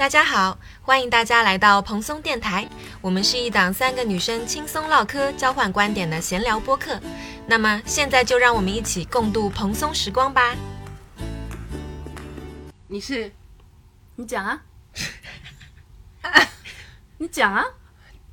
[0.00, 2.66] 大家好，欢迎大家来到蓬松电台。
[3.02, 6.98] 我们是一档三个女生轻松唠嗑、交换观点的闲聊播客。
[7.46, 10.56] 那么现在就让我们一起共度蓬松时光吧。
[12.86, 13.30] 你是
[14.16, 14.62] 你讲啊，
[17.18, 17.62] 你讲啊，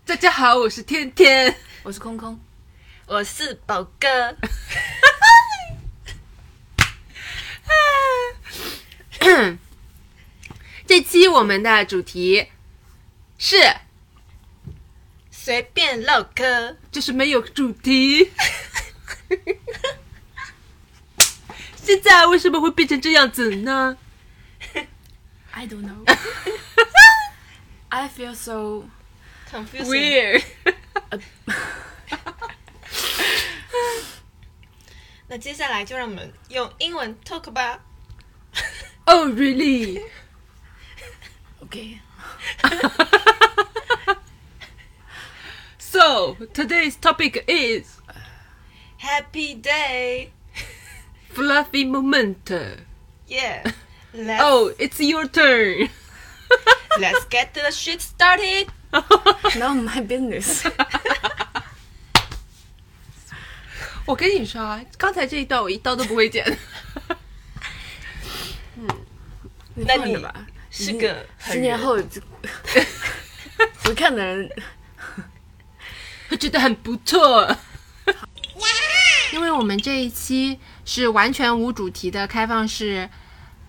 [0.06, 1.54] 大家好，我是天天。
[1.84, 2.40] 我是空空，
[3.08, 4.38] 我是宝哥。
[10.88, 12.48] 这期我们的主题
[13.38, 13.58] 是，
[15.30, 16.78] 随便唠嗑。
[16.92, 18.32] 就是没有主题。
[21.76, 23.98] 现在为什么会变成这样子呢
[25.52, 26.06] ？I don't know.
[27.90, 28.86] I feel so
[29.52, 29.88] confused.
[29.88, 30.44] Weird.
[35.28, 37.82] 那接下来就让我们用英文 talk 吧。
[39.06, 40.02] Oh, really?
[41.67, 42.01] okay.
[45.79, 47.99] So today's topic is
[48.99, 50.31] Happy day.
[51.31, 52.51] fluffy moment.
[53.27, 53.71] Yeah.
[54.15, 55.89] Let's, Oh, it's your turn.
[57.01, 58.69] let's get the shit started.
[59.57, 60.65] Not my business.
[64.05, 66.45] 我跟你说啊，刚才这一段我一刀都不会剪。
[69.75, 70.47] 你那你放着吧，
[70.86, 72.22] 是个十年人后就
[73.84, 74.50] 只 看的人
[76.30, 77.56] 会觉得很不错。
[79.34, 83.10] 因为我们这一期是完全无主题的开放式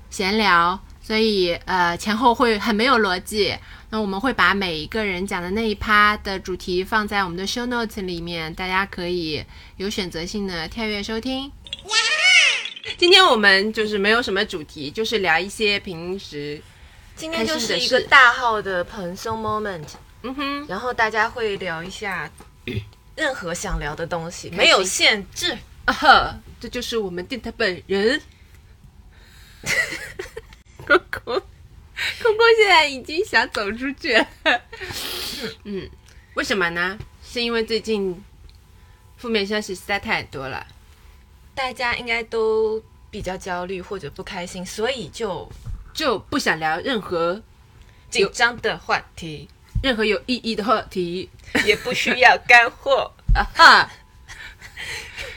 [0.08, 3.56] 闲聊，所以呃前后会很没有逻辑。
[3.90, 9.42] 那我们会把每一个人讲的那一趴的主题放在我们的 show notes 里面，大家可以
[9.78, 11.50] 有选择性的跳跃收听。
[12.96, 16.60] 今天我们就是没有什么主题，就是聊一些平时，
[17.18, 19.84] 今天就是一个大号的蓬松 moment，
[20.22, 22.30] 嗯哼，然后大家会聊一下
[23.16, 25.58] 任何想聊的东西，没有限制。
[25.84, 28.22] 啊哈，这就是我们电台本人。
[30.86, 31.34] 空空，
[32.22, 34.26] 空空现在已经想走出去了。
[35.64, 35.90] 嗯，
[36.34, 36.96] 为什么呢？
[37.24, 38.22] 是因为最近
[39.16, 40.64] 负面消息实在太多了。
[41.56, 45.50] 大家应该都比较焦虑或者不开心，所以就
[45.98, 47.42] 就不想聊任何
[48.08, 49.48] 紧张的话题，
[49.82, 51.28] 任何有意义的话题
[51.66, 53.12] 也不需要干货。
[53.34, 53.90] 啊哈，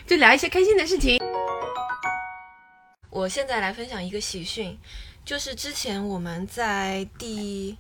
[0.05, 1.19] 就聊一些开心的事情。
[3.09, 4.77] 我现在来分享一个喜讯，
[5.25, 7.75] 就是之前我们在第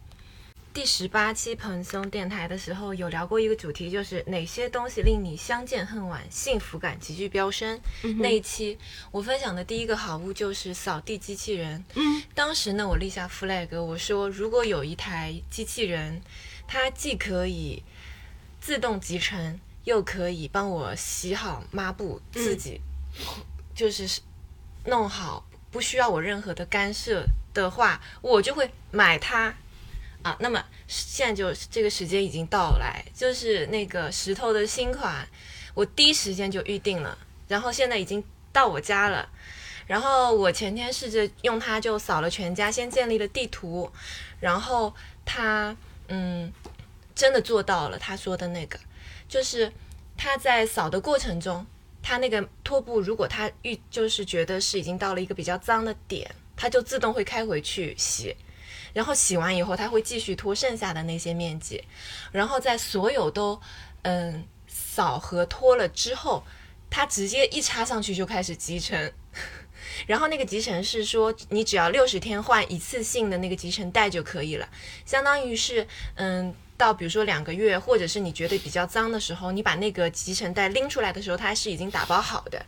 [0.73, 7.77] 第十八期蓬松电台的时候有聊过一个主题，就是哪些东西令你相见恨晚，幸福感急剧飙升。
[8.19, 8.77] 那一期
[9.11, 11.83] 我分享的第一个好物就是扫地机器人。
[11.95, 16.21] 嗯，当时呢，我立下 flag，我说如果有一台机器人，
[16.65, 17.83] 它既可以
[18.61, 22.79] 自动集成，又可以帮我洗好抹布，自己
[23.75, 24.21] 就是
[24.85, 29.53] 弄好，不需要我任何的干涉的话，我就会买它。
[30.23, 35.27] 啊，那么现在就这个时间已经到来，就是那个石头的新款，
[35.73, 37.17] 我第一时间就预定了，
[37.47, 39.27] 然后现在已经到我家了。
[39.87, 43.91] 然后我前天试着用它就扫了全家，先建立了地图，
[44.39, 44.93] 然后
[45.25, 45.75] 它
[46.07, 46.51] 嗯
[47.13, 48.79] 真的做到了他说的那个，
[49.27, 49.71] 就是
[50.15, 51.65] 他在扫的过程中，
[52.01, 58.35] 他那个拖布如果他遇就是觉得是已经到了一个比较脏的点，它就自动会开回去洗。
[58.93, 61.83] 然后洗完以后，它会继续拖剩下的那些面积，
[62.31, 63.59] 然后在所有都
[64.03, 66.43] 嗯扫和拖了之后，
[66.89, 69.11] 它直接一插上去就开始集成。
[70.07, 74.67] 然后那个集成是说，你只要六十天换一次性的那个集成袋就可以了，
[75.05, 76.53] 相当于是嗯。
[76.77, 82.65] 到比如说两个月，或者是你觉得比较脏的时候，你把那个集成袋拎出来的时候，它是已经打包好的，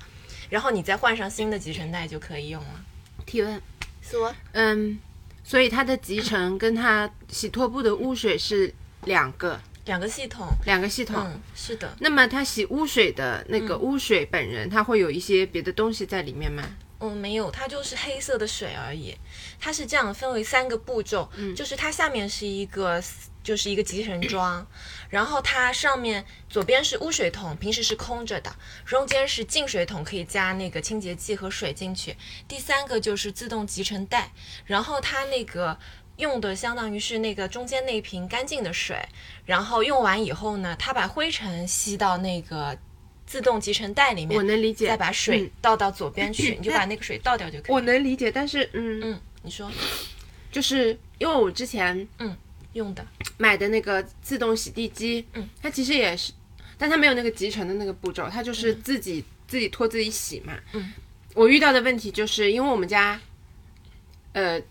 [0.51, 2.85] 然后你再换上新的集成袋就可以用了。
[3.25, 3.59] 提问，
[4.03, 4.99] 说嗯，
[5.43, 8.73] 所以它的集成跟它洗拖布的污水是
[9.05, 11.15] 两个两个系统，两个系统。
[11.17, 16.63] 嗯，是的，那么它洗污水的那个污水本人，它会有一些别的东西在里面吗？
[16.99, 19.13] 嗯，没有，它就是黑色的水而已。
[19.59, 23.03] 它是这样分为三个步骤，就是它下面是一个
[23.43, 24.65] 就是一个集成装，
[25.09, 28.55] 然后它上面左边是污水桶，平时是空着的，
[28.85, 32.15] 中间是净水桶，可以加那个清洁剂和水进去。
[32.47, 34.31] 第三个就是自动集成袋，
[34.65, 35.77] 然后它那个。
[36.17, 39.03] 用的相当于是那个中间那瓶干净的水，
[39.47, 42.77] 然后用完以后呢，它把灰尘吸到那个
[43.25, 47.71] 自动集成袋里面，我能理解再把水嗯倒到左边去，你就把那个水倒掉就可以。
[47.73, 49.71] 我能理解，但是嗯，嗯，你说，
[50.51, 52.07] 就是因为我之前
[52.73, 53.05] 用的，
[53.37, 56.33] 买的那个自动洗地机，嗯，它其实也是，
[56.77, 60.53] 但它没有那个集成的那个步骤，它就是自己、自己拖自己洗嘛。
[60.73, 60.91] 嗯，
[61.33, 63.19] 我遇到的问题就是因为我们家，
[64.33, 64.61] 呃，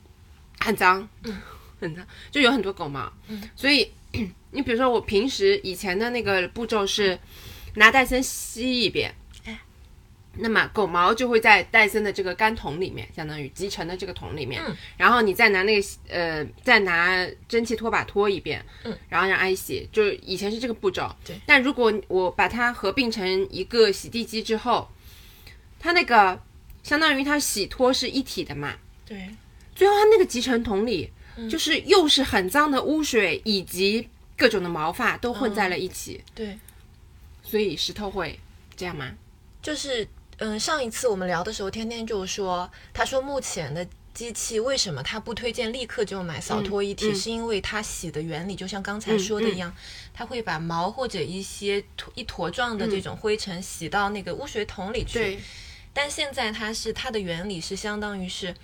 [0.60, 1.36] 很脏，嗯，
[1.80, 3.90] 很脏，就有很多狗毛，嗯，所以
[4.50, 7.18] 你比如说我平时以前的那个步骤是
[7.74, 9.14] 拿戴森吸一遍。
[10.34, 14.74] 哎那么狗毛就会在戴森的这个干桶里面，相当于集成的这个桶里面，嗯。
[14.96, 21.14] 然后你再拿那个呃，再拿蒸汽拖把拖一遍，嗯，然后让阿姨洗，就是以前是这个步骤。
[21.22, 21.36] 对。
[21.44, 24.90] 但如果我把它合并成一个洗地机之后，
[25.78, 26.40] 它那个
[26.82, 28.74] 相当于它洗拖是一体的嘛，
[29.04, 29.28] 对，
[29.74, 31.46] 最后它那个集成桶里，嗯。
[31.48, 34.08] 就是又是很脏的污水以及
[34.38, 36.58] 各种的毛发都混在了一起，对，
[37.42, 38.40] 所以石头会
[38.74, 39.12] 这样吗？
[39.60, 40.08] 就是
[40.38, 49.74] 嗯，上一次我们聊的时候，天天就说，他说目前的机器为什么他不推荐立刻就买扫拖一体，嗯是因为它洗的原理就像刚才说的一样，
[50.12, 51.82] 它会把毛或者一些
[52.14, 55.18] 一坨状的这种灰尘洗到那个污水桶里去。
[55.18, 55.38] 对，
[55.94, 58.54] 但现在它是它的原理是相当于是，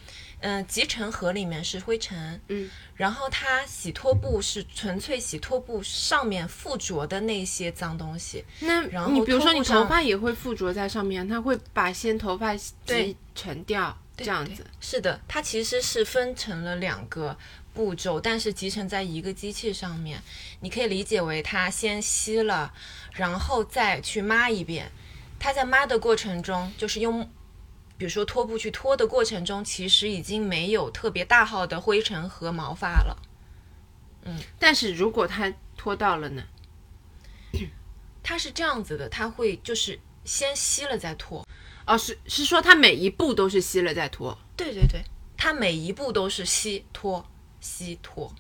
[0.41, 12.55] 嗯、集成盒里面是灰尘，嗯，然后它洗拖布是纯粹洗拖布上面附着的那些脏东西，那然后你比如说你头发也会附着在上面，它会把先头发
[12.87, 14.65] 对集成掉，这样子。
[14.81, 17.37] 是的，它其实是分成了两个
[17.75, 20.23] 步骤，但是集成在一个机器上面。
[20.61, 22.73] 你可以理解为它先吸了，
[23.13, 24.91] 然后再去抹一遍。
[25.41, 27.29] 它在抹的过程中，就是用，
[27.99, 33.17] 比如说拖布去拖的过程中，其实已经没有特别大号的灰尘和毛发了。
[34.25, 36.43] 嗯但是如果它拖到了呢？
[38.23, 41.47] 它是这样子的，它会就是先吸了再拖。
[41.87, 44.39] 哦，是是说它每一步都是吸了再拖。
[44.55, 45.03] 对对对，
[45.37, 47.27] 它每一步都是吸拖
[47.61, 48.35] 吸拖，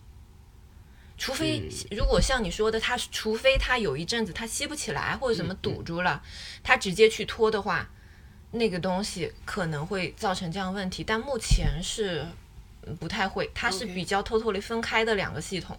[1.16, 6.22] 除非、如果像你说的，它除非它有一阵子它吸不起来或者怎么堵住了，
[6.62, 7.88] 它直接去拖的话，
[8.50, 11.04] 那个东西可能会造成这样问题。
[11.04, 12.26] 但目前是
[12.86, 15.76] 嗯不太会，它是比较 totally 分开的两个系统。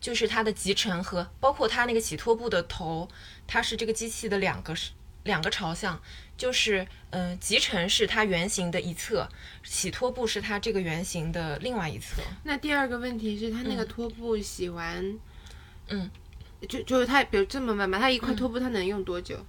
[0.00, 3.08] 就是它的集成和包括它那个洗拖布的头，
[3.46, 4.90] 它是这个机器的两个是
[5.22, 6.02] 两个朝向，
[6.36, 9.28] 就是嗯、呃集成是它圆形的一侧，
[9.62, 12.20] 洗拖布是它这个圆形的另外一侧。
[12.42, 15.16] 那第二个问题是，它那个拖布洗完，
[15.86, 16.10] 嗯，
[16.68, 19.36] 就就是它，比如这么慢吧，它一块拖布它能用多久？
[19.36, 19.44] 嗯，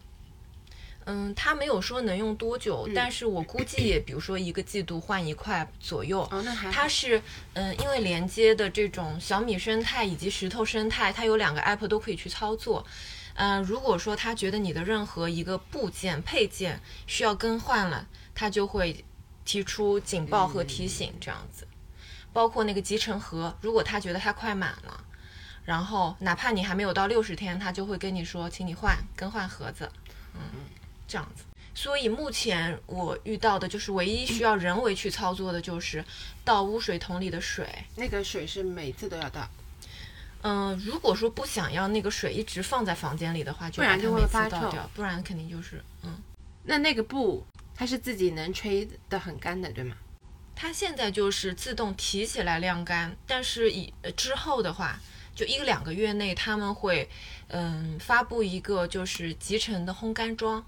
[1.36, 6.22] 它没有说能用多久，但是我估计也，比如说一个季度换一块左右。
[6.32, 7.22] 哦，那还好它是，
[7.54, 12.86] 嗯，因为连接的这种小米生态以及石头生态，它有两个 app 都可以去操作。
[13.36, 19.04] 嗯、如果说他觉得你的任何一个部件配件需要更换了，他就会
[19.44, 21.68] 提出警报和提醒这样子。
[22.32, 25.04] 包括那个集成盒，如果他觉得它快满了，
[25.66, 29.90] 然后哪怕你还没有到六十天，他就会跟你说，请你换更换盒子，
[30.36, 30.42] 嗯，
[31.14, 31.44] 这样子。
[31.76, 36.04] 所以目前我遇到的就是唯一需要人为去操作的，就是
[36.44, 37.68] 倒污水桶里的水。
[37.96, 39.48] 那个水是每次都要倒，
[40.42, 46.18] 嗯，如果说不想要那个水一直放在房间里的话，就把不然就会它每次发臭倒掉，不然肯定就是嗯。
[46.64, 47.46] 那那个布
[47.76, 49.96] 它是自己能吹的很干的，对吗？
[50.56, 55.00] 它现在就是自动提起来晾干，但是以呃之后的话，
[55.34, 57.10] 就一个两个月内他们会
[57.48, 60.64] 嗯发布一个就是集成的烘干装，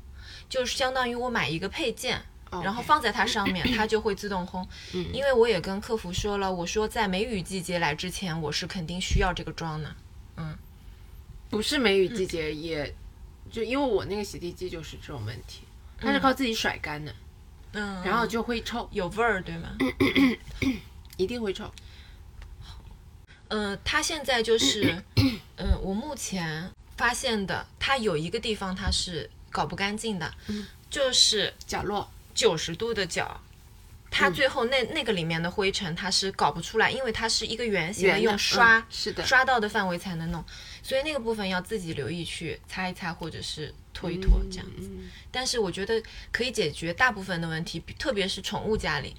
[0.50, 2.22] 就是相当于我买一个配件。
[2.64, 4.66] 然后放在它上面，它就会自动烘。
[5.12, 9.94] 因为我也跟客服说了，我说在梅雨季节来之前，我是肯定需要这个装的。
[10.38, 10.58] 嗯
[11.50, 12.96] 不是梅雨季节也，
[13.52, 15.64] 就因为我那个洗地机就是这种问题，
[16.00, 17.14] 它是靠自己甩干的，
[17.74, 19.75] 嗯，然后就会臭，有味儿，对吗？
[21.18, 21.70] 一定会臭。
[23.50, 25.04] 嗯，它现在就是，
[25.58, 30.30] 嗯，我目前发现的，它有一个地方它是搞不干净的，
[30.90, 33.40] 就是角落，九十度的角，
[34.12, 39.26] 它最后那那个里面的灰尘它是搞不出来，因为它是一个圆形的，的用刷、嗯是的。
[39.26, 40.44] 刷到的范围才能弄，
[40.84, 44.90] 所以那个部分要自己留意去擦一擦或者是拖一拖这样子。
[44.92, 45.10] 嗯。
[45.32, 49.16] 但是我觉得可以解决大部分的问题，特别是宠物家里。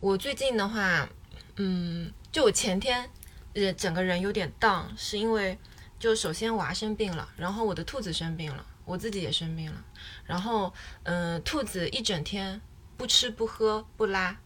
[0.00, 1.08] 我最近的话，
[1.56, 3.08] 嗯，就我前天，
[3.54, 5.56] 人，整个人有点 down，是因为
[6.04, 9.84] 就首先娃生病了，然后我的兔子生病了，我自己也生病了，
[10.26, 10.70] 然后
[11.04, 12.60] 嗯、兔子一整天
[12.98, 14.36] 不吃不喝不拉，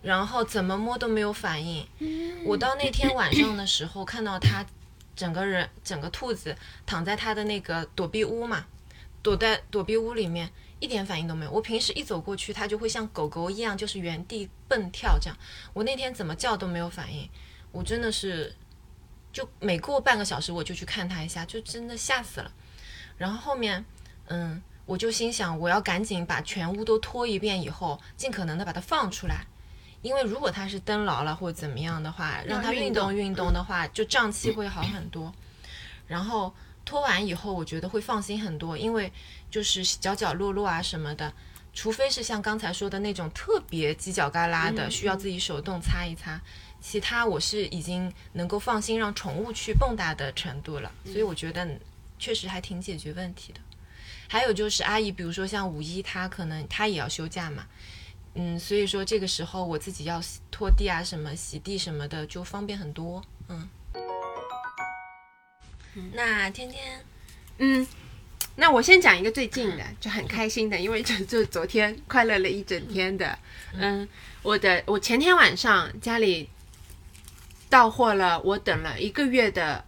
[0.00, 1.86] 然后怎么摸都没有反应。
[2.46, 4.64] 我到那天晚上的时候，看到它
[5.14, 6.56] 整个人整个兔子
[6.86, 8.64] 躺在它的那个躲避屋嘛，
[9.22, 11.50] 躲在躲避屋里面，一点反应都没有。
[11.50, 15.36] 我平时一走过去，它就会像狗狗一样，就是原地蹦跳这样。
[15.74, 17.28] 我那天怎么叫都没有反应，
[17.72, 18.56] 我真的是，
[19.34, 22.50] 就每过半个小时我就去看它一下，就真的吓死了。
[23.18, 23.84] 然后后面，
[24.28, 29.44] 嗯，我就心想，我要赶紧把全屋都拖一遍，以后尽可能的把它放出来。
[30.02, 35.32] 因为如果它是蹬牢了或者怎么样的话，让它运动运动的话，就胀气会好很多。
[36.06, 39.12] 然后拖完以后，我觉得会放心很多，因为
[39.50, 41.32] 就是角角落落啊什么的，
[41.74, 46.40] 除非是像刚才说的那种特别犄角旮旯的，需要自己手动擦一擦，
[46.80, 50.90] 其他我是已经能够放心让宠物去蹦跶的程度了。
[51.04, 51.68] 所以我觉得
[52.18, 53.60] 确实还挺解决问题的。
[54.28, 57.66] 还有就是阿姨，比如说像五一，她可能她也要休假嘛。
[58.34, 63.22] 嗯，所以说这个时候我自己要拖地啊，什么洗地什么的就方便很多。
[63.48, 63.68] 嗯，
[66.12, 67.04] 那天天，
[67.58, 67.86] 嗯，
[68.56, 73.38] 那我先讲一个最近的，就很开心的，因为就就昨天快乐了一整天的。
[73.76, 74.08] 嗯，
[74.42, 76.48] 我的我前天晚上家里
[77.68, 79.84] 到货了，我等了一个月的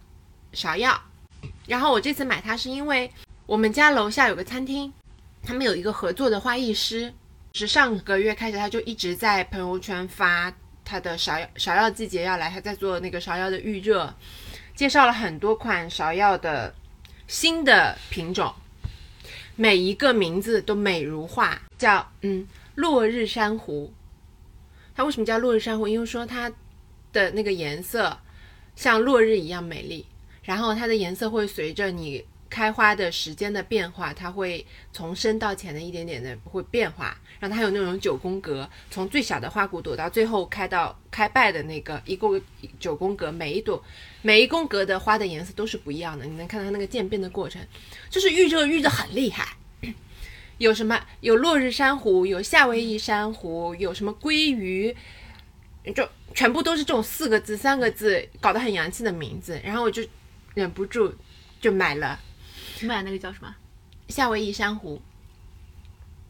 [0.53, 1.01] 芍药，
[1.65, 3.11] 然后我这次买它是因为
[3.45, 4.91] 我们家楼下有个餐厅，
[5.43, 7.13] 他们有一个合作的花艺师。
[7.53, 10.53] 是上个月开始，他就一直在朋友圈发
[10.85, 14.13] 他的芍药芍药季节要来，他在做那个芍药的预热，
[14.75, 16.75] 介绍了很多款芍药的
[17.27, 18.53] 新的品种，
[19.55, 23.93] 每一个名字都美如画，叫嗯落日珊瑚。
[24.95, 25.87] 它为什么叫落日珊瑚？
[25.87, 26.51] 因为说它
[27.11, 28.17] 的那个颜色
[28.75, 30.05] 像落日一样美丽，
[30.43, 32.25] 然后它的颜色会随着你。
[32.49, 42.41] 开花的时间的变化，它会从深到浅的一点点的会变化，让它有那种九宫格，从最小的花骨朵到最后开到开败的那个一共
[42.79, 43.83] 九宫格，每一朵
[44.21, 47.61] 每一宫格的花的颜色都是不一样的，你能看到它那个渐变的过程，
[48.09, 49.55] 就是预热预的很厉害。
[50.57, 50.99] 有什么？
[51.21, 54.95] 有落日珊瑚，有夏威夷珊瑚，有什么鲑鱼，
[55.95, 60.01] 就全部都是这种四个字、三个字搞得很洋气的名字，然后我就
[60.55, 61.13] 忍不住
[61.61, 62.19] 就买了。
[62.81, 63.55] 你买那个叫什么？
[64.07, 64.99] 夏威夷珊瑚。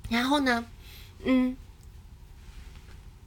[0.09, 0.65] 然后呢，
[1.23, 1.55] 嗯，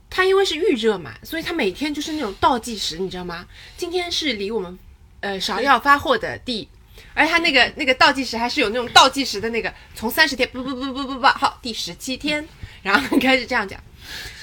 [0.09, 3.47] 它因为是预热嘛，所以它每天就是那种倒计时，你知道吗？
[3.76, 4.78] 今天是离我们
[5.20, 6.68] 呃芍药发货的第，
[7.14, 12.47] 而它那个那个倒计时还是有那种倒计时的那个，从三十天不不不不不不好第十七天，
[12.82, 13.82] 然后开始这样讲。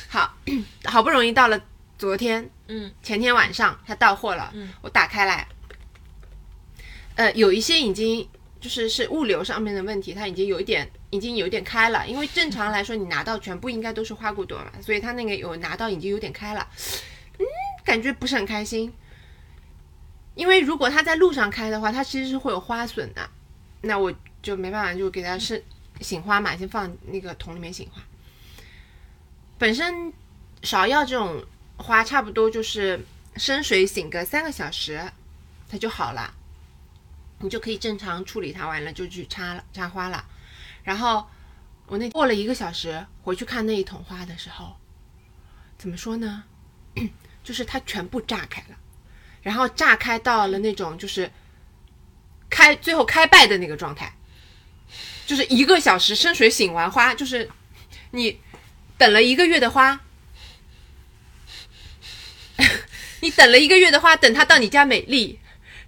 [0.08, 0.38] 好，
[0.86, 1.60] 好不容易到了
[1.98, 5.48] 昨天，嗯，前天晚上它到货了，嗯，我打开来，
[7.16, 8.28] 呃，有一些已经。
[8.60, 12.08] 就是是物流上面的问题，它已经有一点，已经有点开了。
[12.08, 16.68] 因为正常来说，你拿到全部应该都是花骨朵嘛，所以它那个有拿到已经有点开了，
[17.40, 17.46] 嗯，
[17.84, 18.94] 感觉不是很开心。
[20.36, 23.30] 因为如果它在路上开的话，它其实是会有花损的，
[23.82, 25.64] 那我就没办法，就给它是
[26.02, 28.02] 醒花嘛，先放那个桶里面醒花。
[29.58, 30.14] 本身
[30.62, 31.44] 芍药这种
[31.78, 33.04] 花，差不多就是
[33.36, 35.02] 生水醒个三个小时，
[35.68, 36.34] 它就好了。
[37.40, 40.24] 你就可以正常处理它，完了就去插插花了。
[40.88, 41.28] 然后
[41.88, 44.78] 我那过了一个小时回去看那一桶花的时候，
[45.78, 46.46] 怎么说呢？
[47.44, 48.78] 就是它全部炸开了，
[49.42, 51.30] 然后炸开到了那种就是
[52.50, 54.16] 开最后开败的那个状态，
[55.26, 57.50] 就是一个小时深水醒完花，就是
[58.12, 58.40] 你
[58.98, 60.00] 等了一个月的花，
[63.20, 65.38] 你等了一个月的花，等它到你家美丽，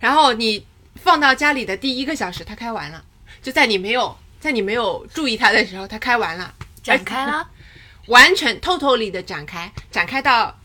[0.01, 0.65] 然后你。
[1.01, 3.05] 放到家里的第一个小时，它开完了，
[3.41, 7.47] 就在你没有在你没有注意它的时候，它开完了，展开了，
[8.07, 10.57] 完全透透里的展开，展开到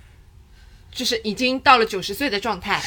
[0.93, 2.81] 就是已经到了九十岁的状态，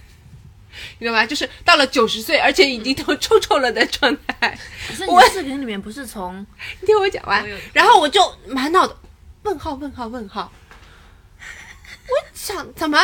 [1.00, 1.24] 你懂吗？
[1.24, 4.58] 就是到了九十岁，而且已经都臭臭了的状态。
[4.88, 6.46] 可是你视频里面不是从
[6.80, 8.94] 你听我讲完，然后我就满脑子
[9.44, 10.52] 问号问号问号，
[11.38, 12.98] 我想怎么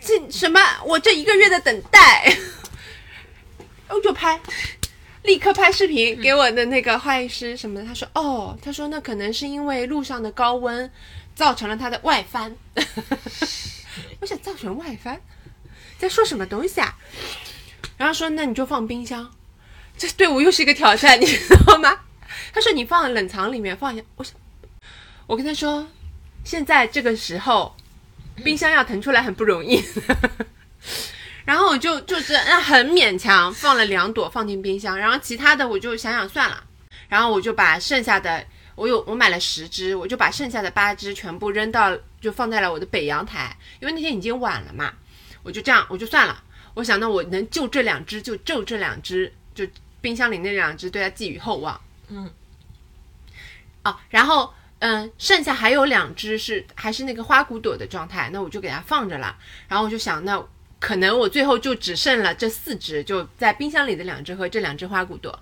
[0.00, 0.60] 这什么？
[0.84, 2.36] 我这一个月的等待。
[3.88, 4.40] 我就拍，
[5.24, 7.86] 立刻拍视频给我的那个花艺师什么的。
[7.86, 10.90] 他说：“哦，他说那可能是因为路上的高温
[11.34, 12.54] 造成了它的外翻。
[14.20, 15.20] ”我想造成外翻，
[15.98, 16.94] 在说什么东西啊？
[17.96, 19.30] 然后说：“那你就放冰箱。”
[19.96, 22.00] 这对我又是一个挑战，你知道吗？
[22.52, 24.34] 他说：“你放冷藏里面放一下。”我想，
[25.26, 25.88] 我跟他说
[26.44, 27.74] ：“现在这个时候，
[28.44, 29.82] 冰箱要腾出来很不容易。”
[31.44, 36.64] 然后我就就是那很勉强放了两朵放进冰箱，然后其他的我就想想算了，
[37.08, 44.92] 然后我就把剩下的我有我买了十只，我就把剩下的八只全部扔到就放在了我的北阳台，因为那天已经晚了嘛，
[45.42, 46.42] 我就这样我就算了，
[46.74, 49.66] 我想那我能就这两只就就这两只，就
[50.00, 52.30] 冰箱里那两只对它寄予厚望，嗯，
[53.84, 59.36] 哦，然后嗯，剩下还有两只是还是那个花骨朵的状态，那我就给它放着了。
[59.68, 60.42] 然后我就想，那
[60.84, 65.40] 可能我最后就只剩了这四只，就在冰箱里的两只和这两只花骨朵。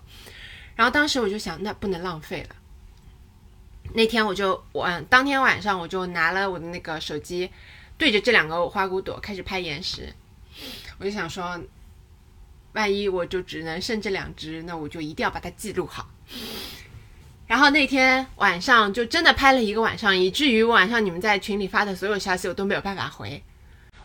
[0.77, 2.55] 然后当时我就想，那不能浪费了。
[3.93, 7.51] 那天我就晚当天晚上我就拿了我的那个手机，
[7.99, 10.13] 对着这两个花骨朵开始拍延时。
[10.99, 11.61] 我就想说，
[12.75, 16.09] 万一我就只能剩这两只，那我就一定要把它记录好。
[17.49, 23.43] 然后那天晚上就真的拍了一个晚上，以至于晚上你们在群里发的所有消息我都没有办法回。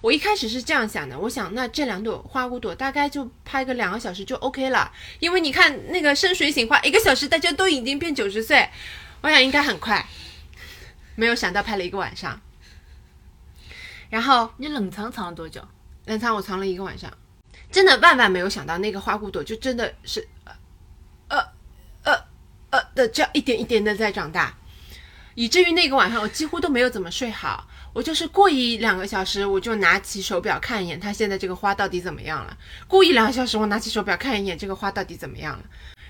[0.01, 8.69] 我一开始是这样想的，我想那这两朵花骨朵大概就拍个两个小时就 OK 了，因为你看那个深水醒花一个小时大家都已经变九十岁，
[9.21, 10.05] 我想应该很快。
[11.15, 12.39] 没有想到拍了一个晚上，
[14.11, 15.61] 然后你冷藏藏了多久？
[16.05, 17.11] 冷藏我藏了一个晚上，
[17.71, 20.53] 真的万万没有想到那个花骨朵就真的是呃
[21.29, 21.51] 呃
[22.03, 22.25] 呃
[22.69, 24.55] 呃的这样一点一点的在长大，
[25.33, 27.67] 以至于那个晚上我几乎都没有怎么睡好。
[27.97, 32.55] 我就是过一两个小时，我就拿起手表看一眼，它现在这个花到底怎么样了？
[32.87, 35.63] 过一两个小时，我拿起手表看一眼，这个花到底怎么样了？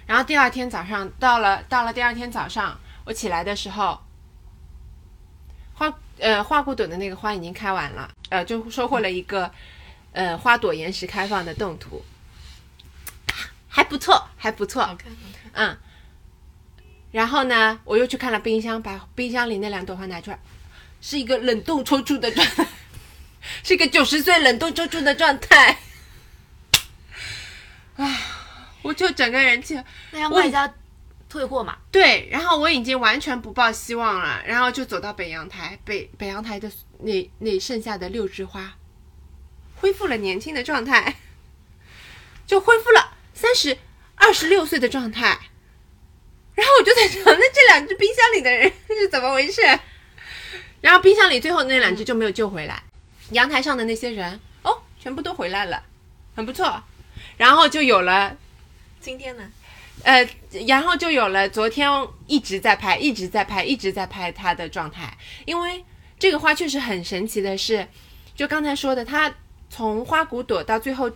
[0.06, 4.02] 然后第二天早上到了，到了第二天早上，我起来的时候，
[5.76, 9.50] 花呃花骨朵的那个花已经开完了，呃，就收获了一个
[10.12, 12.04] 呃花朵延时开放的动图，
[13.70, 15.52] 还不错，还不错，好看好看。
[15.54, 15.78] 嗯。
[17.14, 20.38] 然后呢，我又去看了冰箱，把冰箱里那两朵花拿出来。
[21.02, 22.68] 是一个冷冻抽搐的状态，
[23.64, 25.78] 是一个九十岁冷冻抽搐的状态。
[27.98, 28.18] 啊，
[28.82, 29.76] 我就整个人就
[30.12, 30.74] 那要卖家
[31.30, 31.78] 退货嘛？
[31.92, 38.76] 对，然后我已经完全不抱希望了，然后就走到北阳台，北北阳台的那那剩下的六枝花，
[39.76, 41.16] 恢复了年轻的状态，
[42.46, 43.78] 就恢复了三十
[44.16, 45.40] 二十六岁的状态。
[46.56, 49.62] 然后我就在想， 那这两只冰箱里的人是怎么回事？
[50.80, 52.84] 然后冰箱里最后那两只就没有救回来，
[53.32, 55.82] 阳台上的那些人哦，全部都回来了，
[56.36, 56.82] 很不错。
[57.36, 58.38] 然后就有了
[59.02, 59.44] 今天呢？
[60.04, 60.28] 呃，
[60.68, 61.90] 然后就有了昨天
[62.28, 65.18] 一直在拍，一直在拍，一直在拍它的状态。
[65.46, 65.84] 因为
[66.20, 67.88] 这个花确实很神奇的是，
[68.36, 69.34] 就刚才说的，它
[69.72, 71.12] 从花骨朵到最后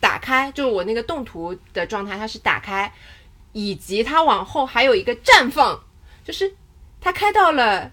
[0.00, 2.90] 打开，就我那个动图的状态，它是打开，
[3.52, 5.78] 以及它往后还有一个绽放，
[6.24, 6.54] 就是
[7.02, 7.92] 它开到了。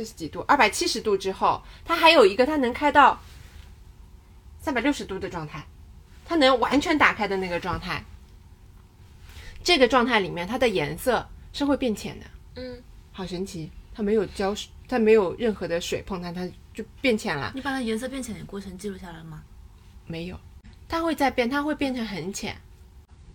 [0.00, 0.40] 这是几度？
[0.48, 3.20] 二百七十度之后，它还有一个，它能开到
[4.58, 5.62] 三百六十度的状态，
[6.24, 8.02] 它能完全打开的那个状态。
[9.62, 12.24] 这个状态里面，它的颜色是会变浅的。
[12.54, 12.82] 嗯，
[13.12, 17.52] 好神奇，它没有浇水，它没有任何的水碰它，它就变浅了。
[17.54, 19.42] 你把它颜色变浅的过程记录下来了吗？
[20.06, 20.40] 没有，
[20.88, 22.56] 它会再变，它会变成很浅。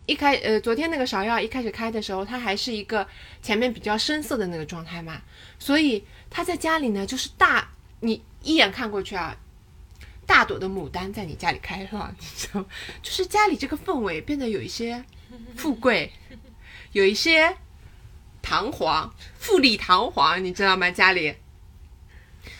[0.07, 3.07] 一开呃，昨天那个芍药一开始开的时候，它还是一个
[3.43, 5.21] 前面比较深色的那个状态嘛，
[5.59, 6.03] 所以。
[6.35, 7.69] 他在家里呢，就是大，
[8.01, 9.37] 你一眼看过去啊，
[10.25, 12.65] 大朵的牡丹在你家里开放，你知道吗，
[13.01, 15.01] 就是家里这个氛围变得有一些
[15.55, 16.11] 富贵，
[16.91, 17.55] 有一些
[18.41, 20.91] 堂皇，富丽堂皇，你知道吗？
[20.91, 21.33] 家里，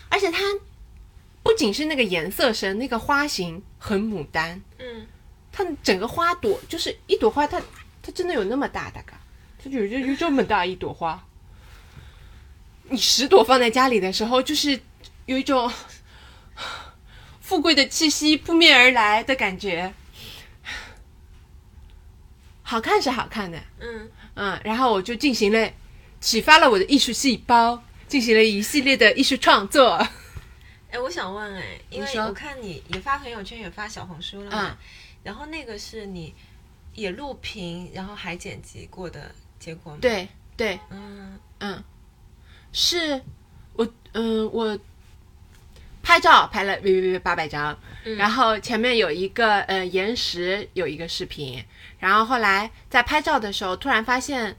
[0.07, 0.39] 而且它
[1.43, 5.05] 不仅是那个颜色深，那个花型很牡丹，嗯，
[5.51, 7.61] 它整个花朵就是一朵花，它
[8.01, 9.19] 它真的有那么大，大概
[9.61, 11.21] 它就就有这么大一朵花。
[12.89, 14.79] 你十朵放在家里的时候，就是
[15.25, 15.71] 有一种
[17.41, 19.93] 富贵的气息扑面而来的感觉。
[22.61, 25.71] 好看是好看的，嗯嗯，然后我就进行了
[26.19, 29.95] 启发了我的艺术细胞，进行了一系列的艺术创作。
[30.89, 34.77] 哎，我想问，哎，因为我看你也发朋友圈，也发小红书了嘛，
[35.23, 36.33] 然后那个是你
[36.93, 41.83] 也录屏，然后还剪辑过的结果吗？，对对，嗯嗯，
[42.77, 43.21] 是
[43.71, 44.77] 我嗯我
[46.03, 47.77] 拍照拍了别别别八百张，
[48.17, 51.63] 然后前面有一个呃延时有一个视频，
[51.99, 54.57] 然后后来在拍照的时候突然发现，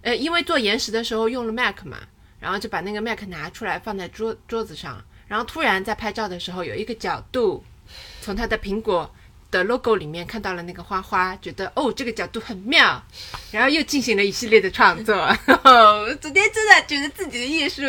[0.00, 1.98] 呃因为做延时的时候用了 Mac 嘛，
[2.40, 7.62] 然后就把那个 Mac 拿出来放在桌桌子上，然后突然在拍照的时候有一个角度，
[8.22, 9.14] 从他的苹果。
[9.50, 13.02] 的 logo 里面看到了那个花花，觉得哦这个角度很妙，
[13.50, 15.14] 然后又进行了一系列的创作。
[16.20, 17.82] 昨天真的觉得自己的艺术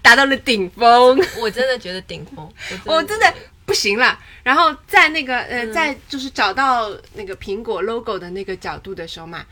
[0.00, 2.50] 达到了顶峰，我真的觉得顶峰，
[2.84, 3.34] 我真的
[3.66, 4.18] 不行了。
[4.42, 9.44] 然后在那个呃，在就是找到那个苹果 logo 的那个角度的时候嘛，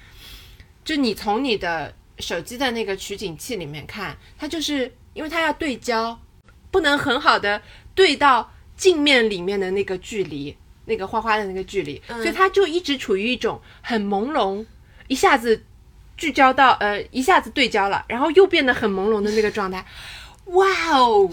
[0.85, 6.19] 就你从你的手机的那个取景器里面看，它就是因为它要对焦，
[6.71, 7.61] 不能很好的
[7.95, 10.57] 对到镜面里面的那个距离。
[10.89, 14.65] 那个花花的那个距离，所以他就一直处于一种很朦胧，
[15.07, 15.63] 一下子
[16.17, 19.85] 聚焦到呃一下子对焦了，然后又变得很朦胧的那个状态，
[20.47, 21.31] 哇哦，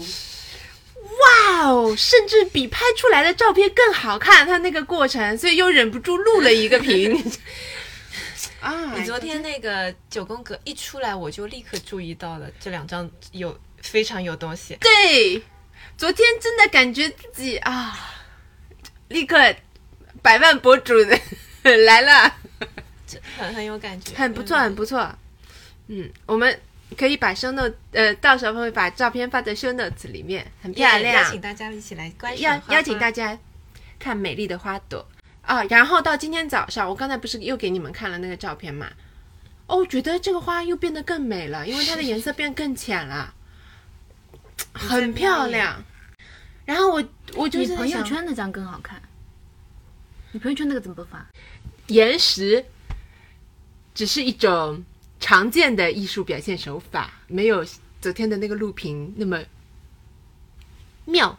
[1.20, 7.20] 哇哦，甚至比拍出来的照片更好看，他那个过程，所以又忍不住录了一个屏。
[8.60, 14.76] 啊，你昨天那个九宫格一出来，我就立刻注意到了这两张有非常有东西。
[14.80, 15.40] 对，
[15.96, 18.15] 昨天真的感觉自己啊，
[19.08, 19.36] 立刻
[20.22, 21.18] 百万博主的
[21.86, 22.34] 来了。
[23.06, 25.14] 这很很有感觉，很不错，嗯很不错。
[25.88, 26.60] 嗯，我们
[26.98, 31.22] 可以把 show note，呃，到时候会把照片发在 show notes 里面，很漂亮。
[31.24, 33.38] 邀请大家一起来观赏邀花花邀请大家
[33.98, 35.06] 看美丽的花朵
[35.42, 35.62] 啊。
[35.64, 38.88] 然后到今天早上，我刚才不是又给你们看了那个照片嘛？
[39.68, 43.32] 哦，我觉得这个花又变得更美了，因为它的 颜色变更浅了，
[44.72, 45.84] 很漂亮。
[46.66, 47.02] 然后我
[47.34, 49.00] 我就你朋友圈那张更好看。
[50.32, 51.26] 你朋友圈那个怎么不发？
[51.86, 52.62] 延时
[53.94, 54.84] 只是一种
[55.18, 57.64] 常见的艺术表现手法，没有
[58.00, 59.42] 昨天的那个录屏那么
[61.06, 61.38] 妙。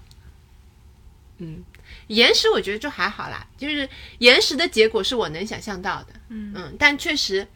[1.40, 1.64] 嗯，
[2.08, 3.88] 延时我觉得就还好啦，就是
[4.20, 6.14] 延时的结果是我能想象到的。
[6.30, 7.48] 嗯但确实，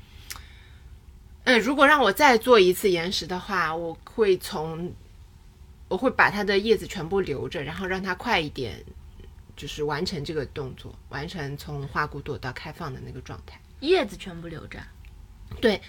[1.46, 4.94] 嗯，如果让我再做一次延时的话，我会从
[5.92, 8.82] 我会把它的叶子全部留着，然后让它快一点，
[9.58, 13.60] 就是完成这个动作，完成从花骨朵到开放的那个状态。
[13.82, 14.80] 叶子全部留着。
[15.60, 15.82] 对，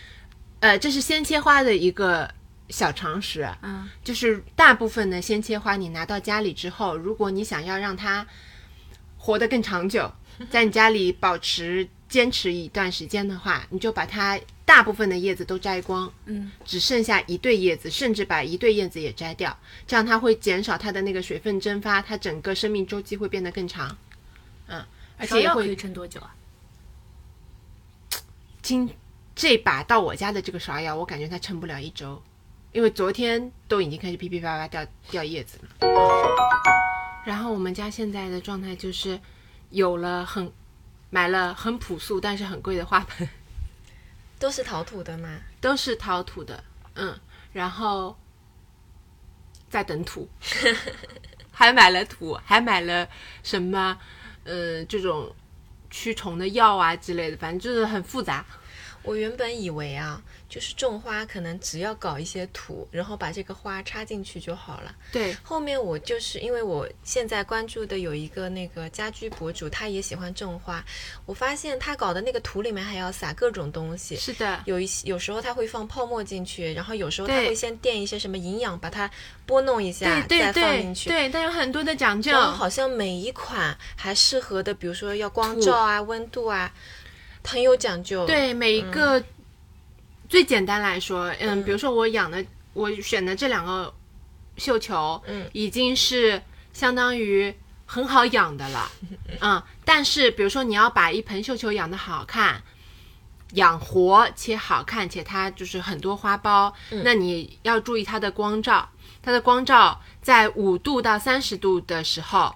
[0.59, 2.29] 呃，这是鲜切花的一个
[2.69, 8.27] 小常识，啊嗯，就是大部分的鲜切花你拿到家里之后，如果你想要让它
[9.17, 10.13] 活得更长久，
[10.51, 23.97] 在你家里保持坚持一段时间的话，你就把它大部分的叶子都摘光，嗯，只剩下一对叶子，甚至把一对叶子也摘掉，这样它会减少它的那个水分蒸发，它整个生命周期会变得更长，
[24.69, 24.85] 嗯，
[25.19, 26.35] 而且也会可以撑多久啊？
[28.63, 28.89] 今
[29.35, 32.23] 这把到我家的这个芍药，我感觉它撑不了一周，
[32.71, 35.69] 因为昨天都已经开始噼噼啪啪掉掉叶子了。
[37.27, 39.19] 然后我们家现在的状态就是
[39.71, 40.53] 有了很
[41.11, 43.29] 买了很朴素但是很贵的花盆，
[44.43, 45.29] 都是陶土的吗。
[45.61, 46.65] 都是陶土的，
[46.97, 47.17] 嗯，
[47.53, 48.19] 然后
[49.71, 50.29] 在等土，
[51.53, 53.09] 还买了土，还买了
[53.45, 53.97] 什么
[54.43, 55.33] 呃这种
[55.91, 58.45] 驱虫的药啊之类的，反正就是很复杂。
[59.03, 64.95] 我原本以为啊，就是种花可能只要搞一些土，然后把这个花插进去就好了。
[65.11, 70.85] 对，后面我就是因为我现在关注的有一个那个家居博主，他也喜欢种花，
[71.27, 74.17] 我发现他搞的那个土里面还要撒各种东西。
[74.17, 79.11] 是的，有一些有时候他会放泡沫进去，然后有时候他会先垫一些什么营养，把它
[79.47, 81.09] 拨弄一下，对再放进去。
[81.09, 82.33] 对，但有很多的讲究。
[82.33, 86.73] 然后好像每一款还适合的，比如说要光照啊、温度啊，
[87.45, 89.23] 很有讲究。，对每一个、
[90.29, 93.93] 最简单来说，嗯，比如说我养的，我选的这两个
[94.57, 96.41] 绣球，嗯，已经是
[96.73, 97.55] 相当于
[97.87, 98.91] 很好养的了，
[99.41, 99.63] 嗯。
[99.85, 102.63] 但是比如说你要把一盆绣球养的好看。
[103.55, 106.73] 养活且好看，且它就是很多花苞，
[107.05, 108.89] 那你要注意它的光照。
[109.21, 112.55] 它的光照在五度到三十度的时候，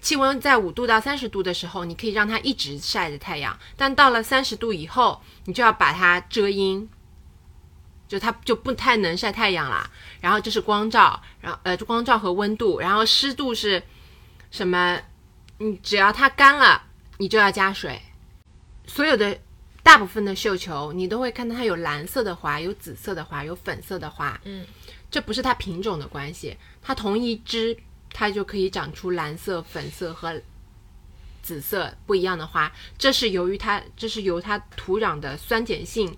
[0.00, 6.88] 气温在五度到三十度的时候，你可以让它一直晒着太阳，但到了三十度以后，你就要把它遮阴，
[8.06, 9.90] 就它就不太能晒太阳啦。
[10.20, 13.82] 然后这是光照，然后呃光照和温度，然后湿度是
[14.50, 15.00] 什么？
[15.58, 16.82] 你只要它干了，
[17.16, 17.98] 你就要加水。
[18.86, 19.38] 所有的
[19.82, 24.38] 大部分的绣球，你都会看到它有蓝色的花，有紫色的花，有粉色的花。
[24.44, 24.66] 嗯，
[25.10, 27.74] 这不是它品种的关系，它同一枝
[28.18, 30.40] 它就可以长出蓝色、粉色和
[31.42, 32.72] 紫色不一样的花。
[32.96, 36.16] 这是由于它，这是由它土壤的酸碱性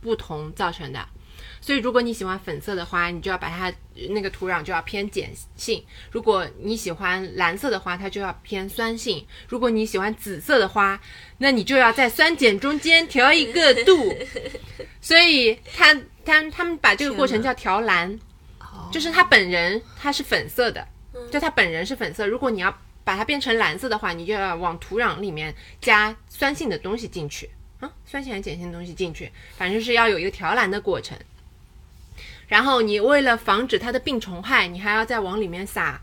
[0.00, 1.04] 不同造成的。
[1.60, 3.72] 所以，如果你喜欢粉色的花，你就要把它
[4.10, 11.00] 那个土壤就要偏碱性；如果你喜欢蓝色的花，它就要偏酸性；如果你喜欢紫色的花，
[11.38, 14.16] 那你就要在酸碱中间调一个度。
[15.00, 15.92] 所以，他
[16.24, 18.16] 他他们把这个过程叫调蓝。
[18.92, 20.86] 就是它本人它是粉色的，
[21.30, 22.26] 就它本人是粉色。
[22.26, 31.18] 如果你要把它变成蓝色的话，你就要往土壤里面加酸性的东西进去啊，酸性还是碱性的东西进去，反正是要有一个调蓝的过程。
[32.46, 36.00] 然后你为了防止它的病虫害，你还要再往里面撒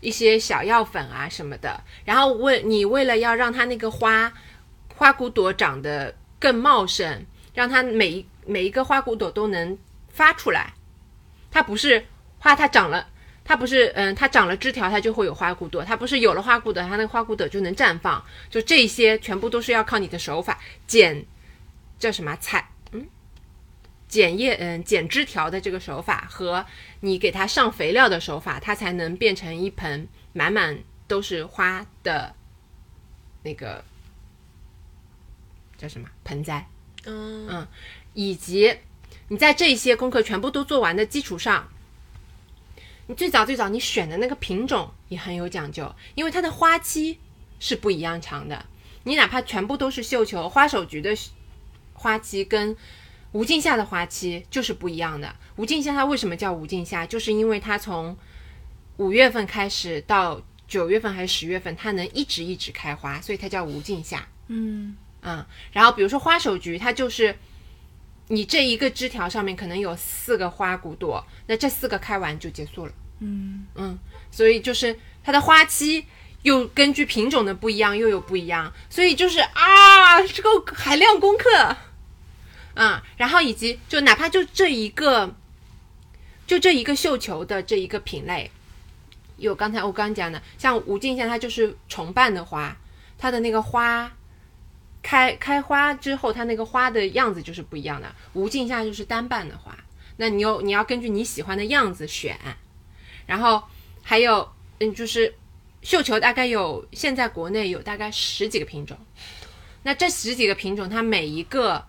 [0.00, 1.82] 一些小药粉啊什么的。
[2.04, 4.32] 然后为你为了要让它那个花
[4.96, 9.76] 花骨朵长得更茂盛，让它每一每一个花骨朵都能
[10.08, 10.72] 发出来。
[11.50, 12.06] 它不是
[12.38, 13.08] 花，它长了，
[13.44, 15.84] 它不是嗯，它长了枝条，它就会有花骨朵。
[15.84, 18.24] 它不是有了花骨朵，它那个花骨朵就能绽放。
[18.48, 21.24] 就这些全部都是要靠你的手法剪，
[21.98, 22.70] 叫什么采？
[22.92, 23.06] 嗯，
[24.08, 26.64] 剪叶嗯剪枝条的这个手法和
[27.00, 32.34] 你给它上肥料的手法，它才能变成一盆满满都是花的
[33.42, 33.84] 那个
[35.76, 36.66] 叫什么盆栽。
[37.04, 37.68] 嗯嗯
[38.14, 38.74] 以及
[39.28, 41.68] 你在这些功课全部都做完的基础上，
[43.06, 47.18] 你最早最早你选的那个品种也很有讲究，因为它的花期
[47.60, 48.66] 是不一样长的。
[49.04, 51.14] 你哪怕全部都是绣球，花手菊的
[51.92, 52.74] 花期跟
[53.32, 55.34] 无尽夏的花期就是不一样的。
[55.56, 57.04] 无尽夏它为什么叫无尽夏？
[57.06, 58.16] 就是因为它从
[58.96, 64.26] 五月份开始到九月份还是十月份，它能一直一直开花，所以它叫无尽夏。
[64.48, 67.36] 嗯嗯，然后比如说花手菊，它就是
[68.28, 72.92] 你这一个枝条上面可能有四个花骨朵，那这四个开完就结束了。
[73.20, 73.98] 嗯嗯，
[74.30, 76.06] 所以就是它的花期
[76.42, 81.76] 又根据品种的不一样又有不一样，所以就是啊，这个海量功课，
[82.74, 85.34] 嗯，然后以及就哪怕就这一个，
[86.46, 88.50] 就这一个绣球的这一个品类，
[89.36, 92.74] 有刚才我刚讲的，像无尽夏它就是重瓣的花，
[93.18, 94.10] 它的那个花。
[95.04, 98.12] 开开花之后，它那个花的样子就是不一样的。
[98.32, 99.76] 无尽夏就是单瓣的花，
[100.16, 102.36] 那你有你要根据你喜欢的样子选，
[103.26, 103.62] 然后
[104.02, 105.34] 还有嗯，就是
[105.82, 108.96] 绣球大概有现在国内有大概十几个品种，
[109.82, 111.84] 那这十几个品种它每一个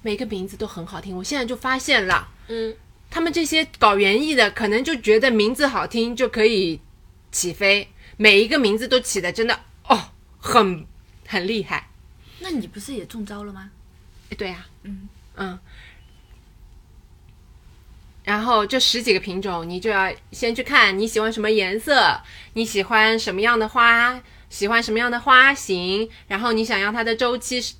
[0.00, 1.16] 每个名字都很好听。
[1.16, 2.74] 我现在就发现了，嗯，
[3.10, 6.80] 他们这些搞园艺的可能就觉得名字好听就可以
[7.32, 10.00] 起飞，每一个名字都起的真的哦
[10.38, 10.86] 很
[11.30, 11.88] 很厉害。
[12.40, 13.70] 那你不是也中招了吗？
[14.36, 15.58] 对呀、嗯嗯。
[18.24, 22.20] 然后这十几个品种，你就要先去看你喜欢什么颜色，
[22.54, 27.74] 你喜欢什么样的花，喜欢什么样的花型，然后你想要它的周期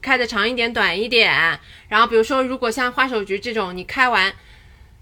[0.00, 1.60] 开的长一点、短一点。
[1.88, 4.32] 然后比如说，如果像花手菊这种，你开完，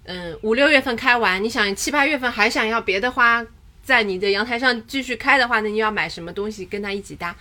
[0.05, 3.45] 嗯，五六月份开完，你想七八月份还想要别的花
[3.83, 7.35] 在你的阳台上继续开的话，那你要买什么东西跟它一起搭，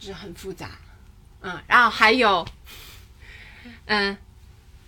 [0.00, 0.70] 这很复杂。
[1.42, 2.46] 嗯，然后还有，
[3.86, 4.16] 嗯，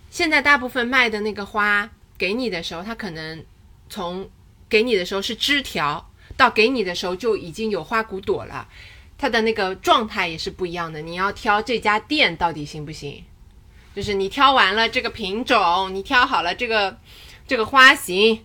[0.09, 3.43] 现在大部分卖的那个花给你的时候，它可能
[3.89, 4.29] 从
[4.69, 8.67] 给你的时候是枝条，到给你的时候就已经有花骨朵了，
[9.17, 11.01] 它的那个状态也是不一样的。
[11.01, 13.23] 你要挑这家店到底行不行？
[13.95, 16.99] 就是你挑完了这个品种，你挑好了这个
[17.47, 18.43] 这个花型，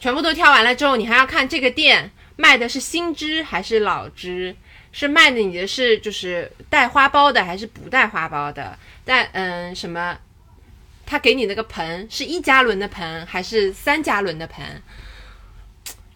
[0.00, 4.56] 全部都挑完了之后，你还要看这个店卖的是新枝还是老枝。
[4.92, 8.78] 是卖的你的是就是带花苞的还是不带花苞的？
[9.04, 10.18] 带嗯什么？
[11.04, 14.82] 他给你那个盆是一加仑的盆还是三加仑的盆？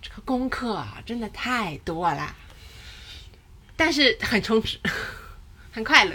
[0.01, 2.35] 这个功课啊，真的太多了，
[3.77, 4.79] 但是很充实，
[5.73, 6.15] 很快乐。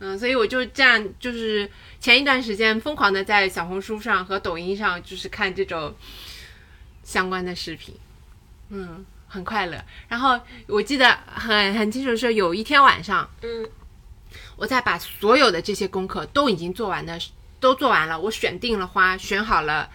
[0.00, 5.94] 嗯，所以我就这样，就是前一段时间疯狂的在小红书上和抖音上，就是看这种
[7.04, 7.94] 相关的视频。
[8.70, 9.06] 嗯。
[9.32, 13.66] 很快乐，然后我记得很很清楚，是有一天晚上，嗯，
[14.56, 17.18] 我在把所有的这些功课都已经做完的，
[17.58, 19.88] 都做完了，我选定了花，选好了，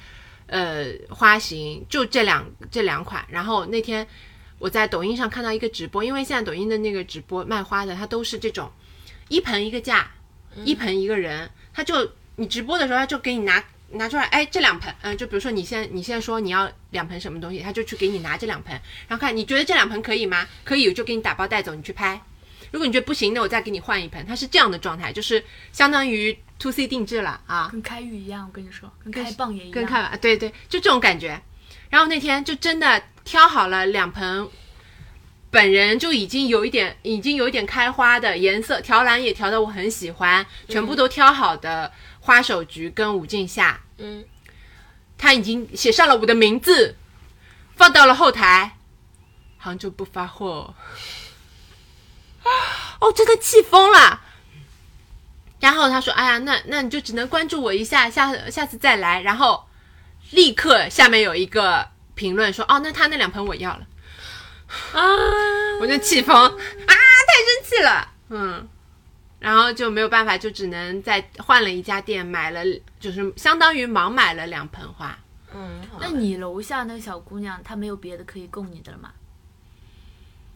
[0.48, 3.24] 呃，花型就这两这两款。
[3.30, 4.08] 然后那天
[4.58, 8.72] 我在抖音上看到一个直播，因为现在抖音的那个直播卖花的，它都是这种
[9.30, 10.10] 一盆一个价，
[10.66, 13.64] 一盆一个人，他就你直播的时候，他就给你拿。
[13.92, 18.74] 拿出来，哎，这两盆，嗯，就比如说你现你现在说你要两盆什么东西，他就去给你拿这两盆，
[19.08, 20.46] 然后看你觉得这两盆可以吗？
[20.64, 22.22] 可以，我就给你打包带走，你去拍。
[22.72, 24.26] 如果你觉得不行，那我再给你换一盆。
[24.28, 29.72] 它是这样的状态，就是相当于 to C 定制了啊，跟开玉一样，我跟你说，跟开蚌也一样。
[29.72, 31.42] 跟开对对，就这种感觉。
[31.90, 34.50] 然后那天就真的挑好了两盆，
[35.50, 41.90] 本人就已经有一点，已经有一点开花的颜色，调蓝也调的我很喜欢，全部都挑好的。
[42.28, 44.26] 花手菊跟武静夏，嗯，
[45.18, 46.98] 他已经写上了我的名字，
[47.78, 48.76] 放到了后台，
[49.58, 50.76] 杭州不发货，
[53.00, 54.24] 哦，真的气疯了。
[55.62, 59.66] 然后他说：“哎呀，那那你就只能关注我一下，下下次再来。”然后
[60.32, 63.88] 立刻下面有一个评论说：“哦，那他那两盆我要了。”
[64.92, 65.00] 啊，
[65.80, 66.52] 我就气疯啊，
[66.88, 68.68] 太生气了，嗯。
[69.40, 72.64] 然后就没有办法，就只能再换了一家店，买了，
[73.00, 75.18] 就是相当于盲买了两盆花。
[75.54, 79.12] 嗯，那你楼下那个小姑娘，她没有别的可以供你的了吗？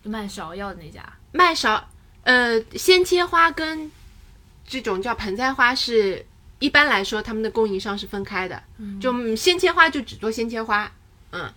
[0.04, 1.82] 就卖芍药的那家，卖芍，
[2.24, 3.92] 呃，鲜切花跟
[4.68, 6.26] 这种叫盆栽花是，
[6.60, 8.62] 一般来说他们的供应商是分开的。
[9.00, 10.92] 就鲜切花就只做鲜切花，
[11.32, 11.52] 嗯。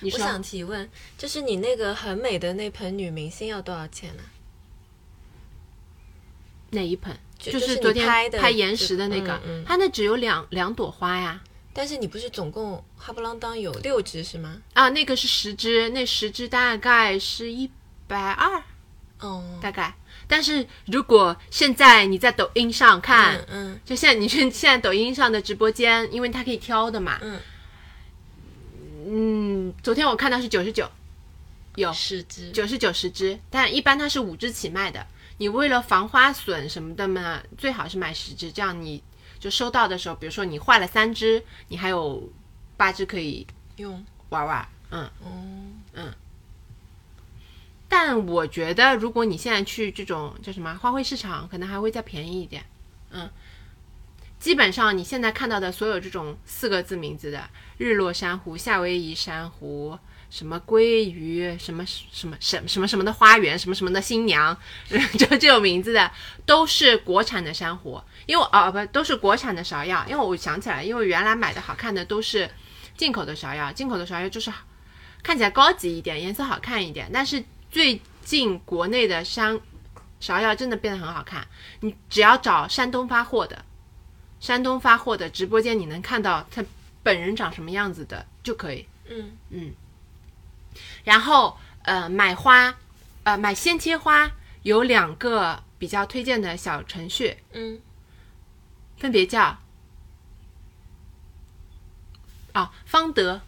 [0.00, 4.22] 你我想提问，就是你那个很美的那盆女明星要多少钱呢、
[6.72, 7.16] 哪一盆？
[7.38, 11.40] 就就是昨天拍的拍岩石的那个，嗯嗯它那只有两两朵花呀。
[11.72, 14.58] 但是你不是总共哈不啷当有六只是吗？
[14.74, 17.68] 啊，那个是十只，那十只大概是一
[18.06, 18.62] 百二，
[19.22, 19.94] 嗯，大概。
[20.28, 27.40] 但是如果现在你在抖音上看，嗯嗯就现在你去现在抖音上的直播间，因为它可以挑的嘛，嗯，
[29.06, 30.88] 嗯，昨天我看到是九十九，
[31.74, 35.04] 有十只，九十九十只，但一般它是五只起卖的。
[35.38, 39.02] 你为了防花损什么的嘛，最好是买十只，这样你
[39.40, 42.30] 就收到的时候，比如说你坏了三只，你还有
[42.76, 44.68] 八只可以用玩玩。
[44.90, 45.10] 嗯，
[45.94, 46.14] 嗯，
[47.88, 52.64] 但我觉得如果你现在去这种叫什么花卉市场，可能还会再便宜一点。
[53.10, 53.28] 嗯，
[54.38, 59.98] 基本上你现在看到的所有这种四个字名字的日落珊瑚、夏威夷珊瑚。
[60.32, 64.56] 什么鲑鱼，什么什么什什么什么的花园，什么什么的新娘，
[64.88, 66.10] 就这种名字的，
[66.46, 68.00] 都是国产的珊瑚。
[68.24, 70.02] 因为哦不，都是国产的芍药。
[70.08, 72.50] 因为我想起来，因为原来买的好看的都是
[72.96, 74.50] 进口的芍药，进口的芍药就是
[75.22, 77.10] 看起来高级一点，颜色好看一点。
[77.12, 79.60] 但是最近国内的山
[80.18, 81.46] 芍药真的变得很好看，
[81.80, 83.62] 你只要找山东发货的，
[84.40, 86.64] 山东发货的直播间，你能看到他
[87.02, 88.86] 本人长什么样子的就可以。
[89.10, 89.72] 嗯嗯，
[91.04, 92.74] 然后呃，买花，
[93.24, 94.30] 呃，买鲜切花
[94.62, 97.80] 有两个比较推荐的小程序，嗯。
[98.98, 99.58] 分别叫
[102.54, 103.40] 哦，方德，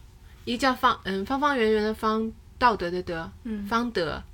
[0.45, 3.65] 一个叫方，嗯，方方圆圆的方，道德的德，嗯。
[3.69, 4.25] 方德，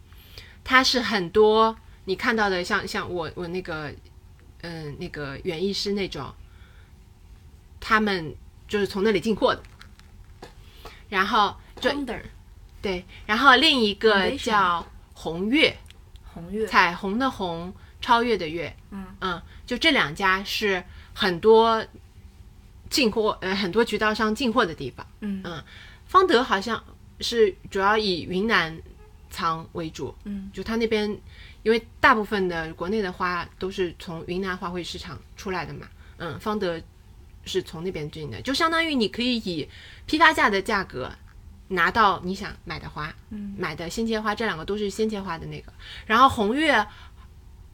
[0.65, 3.93] 它是很多你看到的像像我我那个，
[4.63, 6.33] 嗯，那个园艺师那种，
[7.79, 8.35] 他们
[8.67, 9.63] 就是从那里进货的，
[11.11, 11.93] 然后就
[12.83, 15.77] 对，然后另一个叫红月，
[16.25, 18.75] 红月，彩虹的红，超越的越，
[19.21, 21.85] 嗯就这两家是很多
[22.89, 25.07] 进货呃很多渠道商进货的地方。
[25.21, 25.43] 嗯。
[25.45, 25.63] 嗯
[26.07, 26.83] 方德好像
[27.21, 28.77] 是主要以云南
[29.31, 30.51] 仓为主，嗯。
[30.53, 31.07] 就他那边
[31.63, 36.81] 因为大部分的国内的花都是从云南花卉市场出来的嘛，嗯，方德
[37.45, 39.69] 是从那边进的，就相当于你可以以
[40.07, 41.13] 批发价的价格。
[41.73, 45.73] 拿到你想买的花，嗯买的鲜切花，这两个都是鲜切花的那个。
[46.05, 46.73] 然后红月，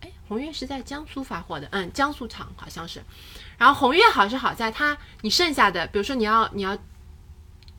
[0.01, 3.03] 哎，红月是在江苏发货的，嗯，江苏厂好像是。
[3.57, 6.77] 然后红月好是好在它，你剩下的，比如说你要你要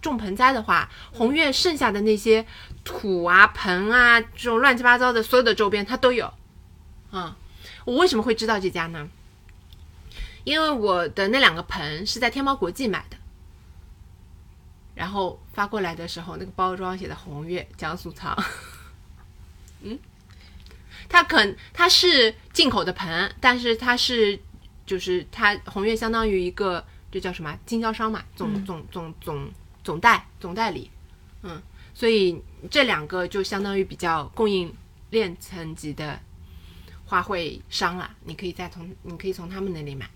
[0.02, 2.46] 种盆栽的话，红月剩下的那些
[2.84, 6.34] 土啊、盆啊这种乱七八糟的所有的周边它都有。
[7.12, 7.34] 嗯，
[7.86, 9.08] 我为什么会知道这家呢？
[10.44, 13.18] 因为我的那两个盆是在天猫国际买的，
[14.98, 18.36] 然后发过来的时候，那个包装写的红月江苏仓。
[19.84, 19.98] 嗯，
[21.08, 24.40] 它肯它是进口的盆，但是它是
[24.88, 28.66] 就是它红月相当于一个这叫什么经销商嘛，总嗯。
[28.66, 29.52] 总总总
[29.84, 30.90] 总代总代理，
[31.44, 31.62] 嗯，
[31.94, 34.74] 所以这两个就相当于比较供应
[35.12, 36.20] 链层级的
[37.06, 40.10] 花卉商了，你可以再从你可以从他们那里买，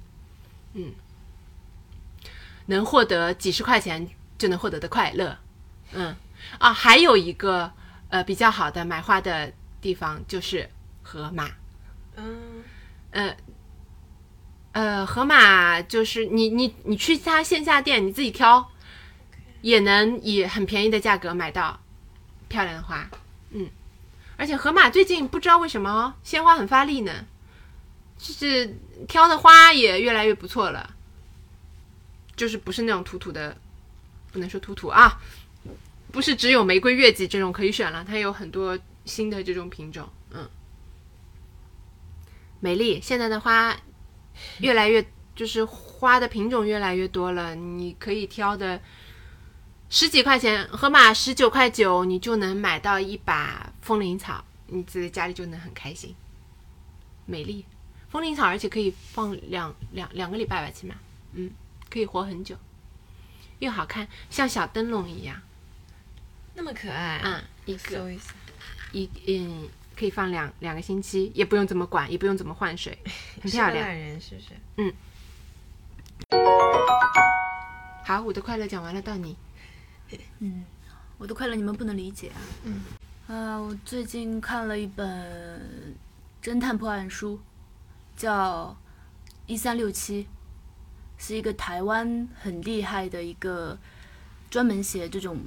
[0.73, 0.91] 嗯，
[2.65, 4.09] 能获得几十块钱
[4.41, 5.37] 就能获得的快乐，
[5.93, 6.15] 嗯。
[6.57, 7.71] 啊，还有一个
[8.09, 10.67] 呃比较好的买花的地方就是
[11.03, 11.51] 盒马，
[12.15, 12.63] 嗯。
[13.11, 13.37] 呃
[14.71, 18.71] 呃，盒马就是你你你去它线下店你自己挑，
[19.61, 21.79] 也能以很便宜的价格买到
[22.47, 23.07] 漂亮的花，
[23.51, 23.69] 嗯，
[24.37, 27.25] 而且河马最近不知道为什么哦鲜花很发力呢，
[28.17, 28.75] 就是
[29.07, 30.95] 挑的花也越来越不错了，
[32.35, 33.55] 就是不是那种土土的，
[34.31, 35.21] 不能说土土啊，
[36.11, 40.49] 不是只有玫瑰、月季这种可以选了，它有很多新的这种品种，嗯。
[42.59, 43.75] 美丽，现在的花
[44.59, 45.03] 越来越，
[45.35, 48.79] 就是花的品种越来越多了，你可以挑的
[49.89, 56.15] 十几块钱，盒马十九块九，你就能买到一把风铃草，你自己家里就能很开心。
[57.25, 57.65] 美丽，
[58.09, 60.93] 风铃草，而且可以放两两两个礼拜吧，起码，
[61.33, 61.49] 嗯，
[61.89, 62.55] 可以活很久，
[63.61, 65.39] 又好看，像小灯笼一样，
[66.55, 68.11] 那么可爱，嗯，一个
[68.91, 72.97] 一，一嗯，可以放两两个星期，也不用怎么管，也不用怎么换水，
[73.39, 73.87] 很漂亮。
[73.87, 74.47] 人是不是？
[78.03, 79.37] 好，我的快乐讲完了，到你。
[80.39, 80.65] 嗯，
[81.19, 82.41] 我的快乐你们不能理解啊。
[82.63, 82.81] 嗯，
[83.27, 85.95] 呃，我最近看了一本
[86.41, 87.39] 侦探破案书，
[88.17, 88.75] 叫
[89.45, 90.23] 《一三六七》，
[91.21, 93.77] 是一个台湾很厉害的一个
[94.49, 95.37] 专门写这种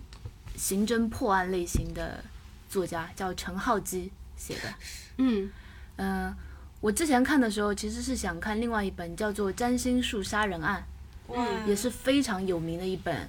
[0.57, 2.23] 刑侦破案类型的
[2.69, 4.73] 作家，叫陈浩基写的。
[5.19, 5.51] 嗯
[5.97, 6.33] 嗯、
[6.81, 10.87] 我之前看的时候其实是想看另外一本叫做《占星术杀人案
[11.29, 13.29] 嗯，》，也是非常有名的一本。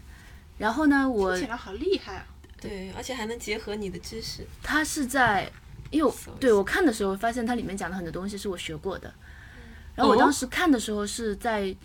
[0.60, 2.28] 然后呢，我听起来好厉害啊！
[2.62, 4.46] 对，而且还能结合你的知识。
[4.62, 5.52] 他是在，
[5.90, 9.14] 因为我对我看的时候发现它里面讲的很多东西是我学过的，
[9.96, 11.76] 然后我哦当时看的时候是在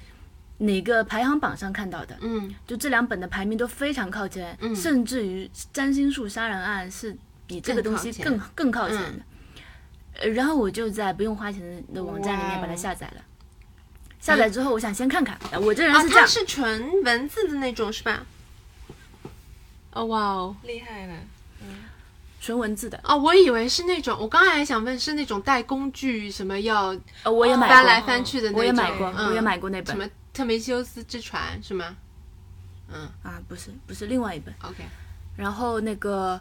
[0.61, 9.23] 哪个排行榜上看到的，嗯，就这两本的排名都非常靠前，甚至于《占星术杀人案》是比这个东西更更更靠前的。
[10.21, 13.23] 呃然后我就在不用花钱的网站里面把它下载了。
[14.21, 18.27] 下载之后，我想先看看，呃我这人啊，是这样，它是纯文字的那种是吧？
[19.93, 20.57] 哦哇哦！
[20.65, 21.15] 厉害了，
[21.63, 21.69] 嗯。
[22.39, 23.01] 纯文字的。
[23.03, 29.29] 哦，我以为是那种，我刚才还想问是那种带工具什么要呃，我也买过，翻来翻去的那种，我也买过，嗯。
[29.29, 29.97] 我也买过那本。
[29.97, 31.97] 什么特梅修斯之船是吗？
[32.89, 33.09] 嗯。
[33.23, 34.55] 啊，不是不是另外一本。
[34.63, 34.85] ，OK，
[35.37, 36.41] 然后那个，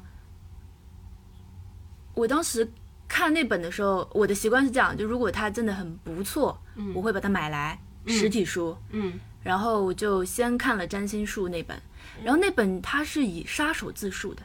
[2.13, 2.71] 我当时
[3.07, 6.61] 看那本的时候，我的习惯是这样，就如果它真的很不错，
[6.93, 9.19] 我会把它买来实体书，嗯。
[9.41, 11.81] 然后我就先看了占星术那本，
[12.23, 14.43] 然后那本它是以杀手自述的，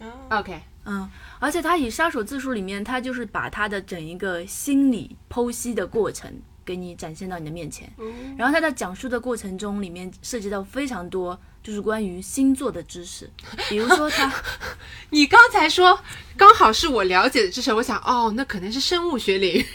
[0.00, 6.32] 哦，，OK，嗯，而且他以杀手自述里面，他就是把他的整一个心理剖析的过程
[6.68, 7.90] 给你展现到你的面前，
[8.36, 13.30] 然后他在讲述的过程中，里面涉及到非常多就是关于星座的知识，
[13.70, 14.30] 比如说他。
[15.08, 15.98] 你刚才说
[16.36, 19.66] 刚好是我了解的知识，我想哦，那可能是生物学领域。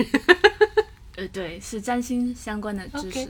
[1.18, 3.28] 呃，对，是占星相关的知识。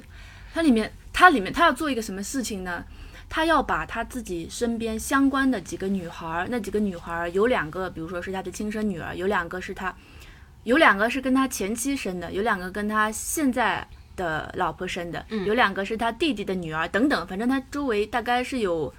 [0.53, 2.83] 它里面，它里面，他要做一个什么事情呢？
[3.29, 9.95] 他要把他自己身边相关的几个女孩儿，那几个女孩儿有两个，比如说是他的亲生女儿，有两个是他，
[10.63, 18.93] 有两个是跟他前妻生的，有两个跟他现在的老婆生的，有两个是他弟弟的女儿，等等，反正他周围大概是有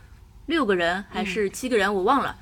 [0.47, 2.37] 六个人还是七个人，我忘了。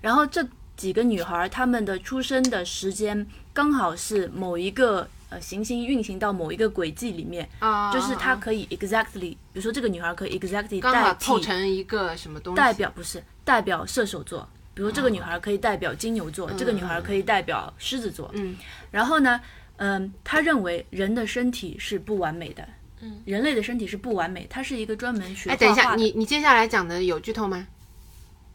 [0.00, 14.48] 然后这几个女孩儿她们的出生的时间刚好是某一个呃行星运行到某一个轨迹里面，啊就是它可以 exactly，比如说这个女孩可以 exactly 代替凑成一个什么东西，代表不是代表射手座，
[14.78, 18.30] 比如这个女孩可以代表金牛座，这个女孩可以代表狮子座。
[18.34, 18.56] 嗯，
[18.92, 19.40] 然后呢，
[19.78, 22.64] 嗯，他认为人的身体是不完美的，
[23.00, 27.66] 嗯，人类的身体是不完美，他是一个专门学哎，等一下，你你接下来讲的有剧透吗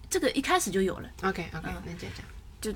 [0.09, 2.13] 这个一开始就有了，？OK OK，那接着
[2.61, 2.73] 讲。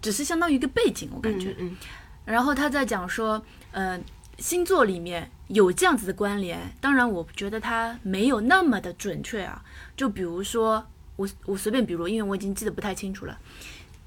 [0.00, 1.54] 只是相当于一个背景，我感觉。
[1.58, 1.76] 嗯
[2.24, 4.00] 然后他在讲说，呃，
[4.38, 9.62] 星座里面有这样子的关联，当然我觉得它没有那么的准确啊。
[9.94, 10.86] 就比如说，
[11.18, 13.36] 我我随便比如，因为我已经记得不太清楚了，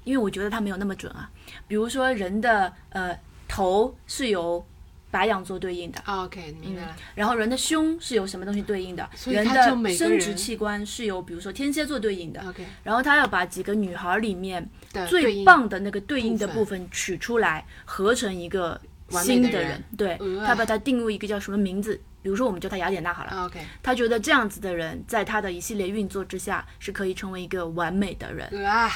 [0.02, 1.30] 因为我觉得它没有那么准啊。
[1.68, 3.14] 比如说人的呃
[3.46, 4.64] 头是由
[5.10, 6.96] 白羊座对应的，嗯，OK，明白了。
[7.14, 9.06] 然后人的胸是由什么东西对应的？
[9.26, 12.40] 人的生殖器官是由比如说天蝎座对应的。
[12.48, 14.66] OK，然后他要把几个女孩里面
[15.06, 19.84] 最棒的那个对应的部分取出来，合成一个新的人。
[19.98, 22.00] 对呃，他把它定位一个叫什么名字？
[22.22, 23.44] 比如说，我们叫他雅典娜好了。
[23.46, 28.88] OK，他觉得这样子的人，在他的一系列运作之下，是可以成为一个完美的人，啊，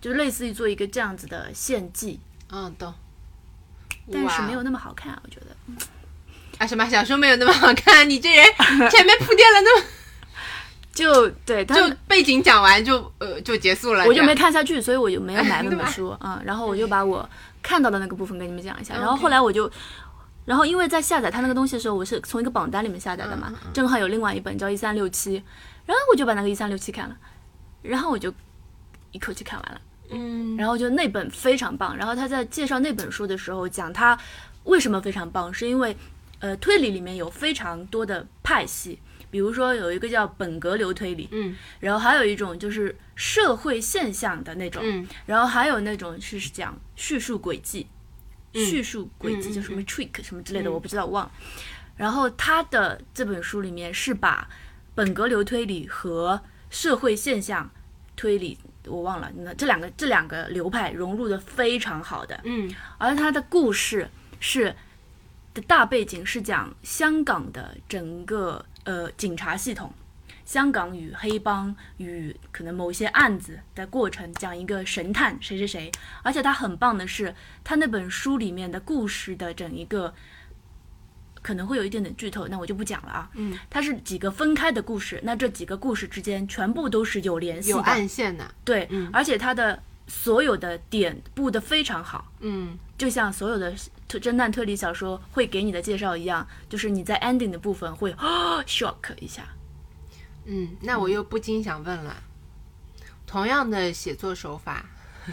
[0.00, 2.94] 就是类似于做一个这样子的献祭，嗯，懂。
[4.12, 5.86] 但是没有那么好看啊，我觉得。
[6.58, 8.08] 啊，什么小说没有那么好看？
[8.08, 8.44] 你这人
[8.90, 9.86] 前面铺垫了那么，
[10.92, 17.28] 就对，他就背景讲完就呃就结束了，我就没看下去，所以我就没有买那本 书啊、然后我就把我
[17.62, 18.94] 看到的那个部分跟你们讲一下。
[18.94, 19.68] 然后后来我就，
[20.44, 25.42] 然后因为在下载它那个东西的时候，我是从一个榜单里面下载的嘛，正好有另外一本叫一三六七，
[25.86, 27.16] 然后我就把那个一三六七看了，
[27.82, 28.32] 然后我就
[29.12, 29.80] 一口气看完了。
[30.10, 30.56] 嗯。
[30.56, 31.96] 然后就那本非常棒。
[31.96, 34.18] 然后他在介绍那本书的时候讲他
[34.64, 35.96] 为什么非常棒，是因为
[36.40, 38.98] 呃推理里面有非常多的派系，
[39.30, 41.56] 比如说有一个叫本格流推理，嗯。
[41.80, 45.08] 然后还有一种就是社会现象的那种，嗯。
[45.24, 47.86] 然后还有那种是讲叙述轨迹，
[48.54, 51.32] 叙述轨迹嗯就什么 trick 什么之类的，我不知道忘了。
[51.96, 54.48] 然后他的这本书里面是把
[54.94, 56.40] 本格流推理和
[56.70, 57.70] 社会现象
[58.16, 62.74] 推理，我忘了，那这两个这两个流派融入的非常好的，嗯。
[62.98, 64.08] 而他的故事
[64.40, 64.74] 是
[65.52, 69.92] 的大背景是讲香港的整个呃警察系统，
[70.44, 75.92] 香港与黑帮与可能某些案子的过程，讲一个神探谁谁谁，
[76.22, 80.14] 而且他很棒的是，他那本书里面的故事的整一个。
[81.42, 83.30] 可能会有一点点剧透，那我就不讲了啊。
[83.34, 93.74] 嗯，它是几个分开的故事，那这几个故事之间全部都是有联系有的，暗线的，对，而且它的所有的点布的非常好，嗯就像所有的
[94.08, 99.46] 特侦探推理小说会给你的介绍一样，就是你在 ending 的部分会啊 shock 一下。
[100.46, 102.22] 嗯，那我又不禁想问了，
[103.26, 104.84] 同样的写作手法，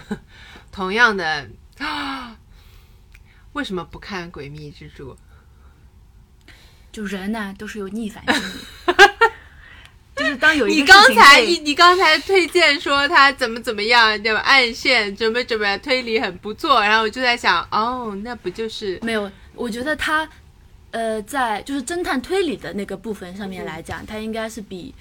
[0.72, 1.50] 同样的
[1.80, 2.38] 啊，
[3.54, 5.14] 为什么不看《诡秘之主》？
[6.92, 8.94] 就人呢都是有逆反心理，
[10.16, 14.42] 就是当有一你刚才你你刚才推荐说他怎么怎么样，对吧？
[14.42, 20.28] 暗线怎么怎么样，推理很不错，然后我就在想，哦，那不就是没有，我觉得他，
[20.92, 24.94] 呃，在就是侦探推理的那个部分上面来讲，它应该是比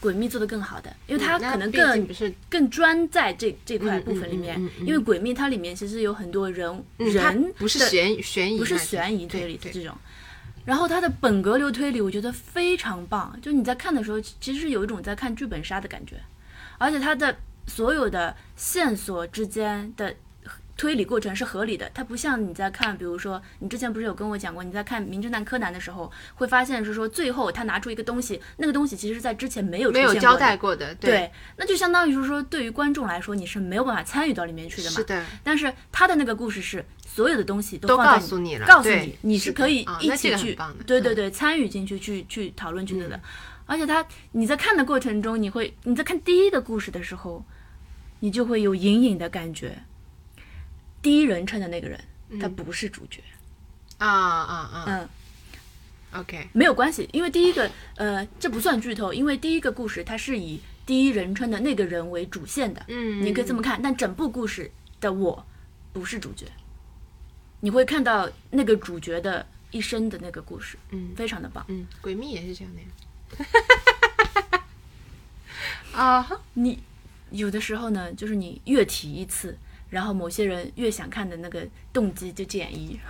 [0.00, 9.96] 诡秘做的更好的，因为他嗯那毕可能更、更专在这这块嗯部分里面，因为诡秘它里面其实有很多人、嗯人不是悬悬疑，不是悬疑推理这种。
[10.64, 13.36] 然后它的本格流推理，我觉得非常棒。
[13.40, 16.16] 就你在看的时候，其实是有一种在看剧本杀的感觉，
[16.76, 17.34] 而且它的
[17.66, 20.14] 所有的线索之间的
[20.78, 21.90] 推理过程是合理的。
[21.92, 34.96] 它不像你在看，比如说你之前不是有跟我讲过，你在看《名侦探柯南》的时候，会发现是说最后他拿出一个东西，那个东西其实在之前没有没有交代过的，对，那就相当于是说，对于观众来说，你是没有办法参与到里面去的嘛。
[34.96, 38.66] 是的，但是他的那个故事是所有的东西都都告诉你了。
[38.66, 40.56] 告诉你，你是可以一起去，
[40.86, 43.20] 对对对，参与进去去去讨论去的。
[43.66, 47.44] 而且他你在看的过程中，你会你在看第一个故事的时候，
[48.20, 49.82] 你就会有隐隐的感觉，
[51.00, 51.98] 第一人称的那个人
[52.40, 53.22] 他不是主角，
[53.98, 54.84] 啊啊啊。
[54.86, 55.08] 嗯
[56.20, 64.70] ，，OK，没有关系，因为第一个呃这不算剧透，因为第一个故事它是以第一人称的那个人为主线的，嗯，你可以这么看，但整部故事
[65.00, 65.46] 的我
[65.92, 66.46] 不是主角，
[67.60, 71.10] 你会看到那个主角的一生的那个故事，嗯。
[71.14, 71.64] 非常的棒。
[71.68, 72.86] 嗯，诡秘也是这样的呀。
[75.92, 76.80] 啊哈，你
[77.30, 79.58] 有的时候呢，就是你越提一次，
[79.90, 82.98] 然后某些人越想看的那个动机就减一。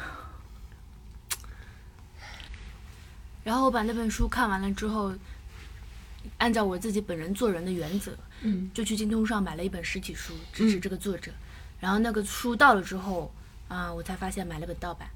[3.45, 5.15] 然后我把那本书看完了之后，
[6.37, 8.13] 按照我自己本人做人的原则，
[8.43, 11.33] 嗯，就去京东上买了一本实体书，支持这个作者。
[11.81, 13.33] 然后那个书到了之后，
[13.69, 15.09] 啊、我才发现买了本盗版。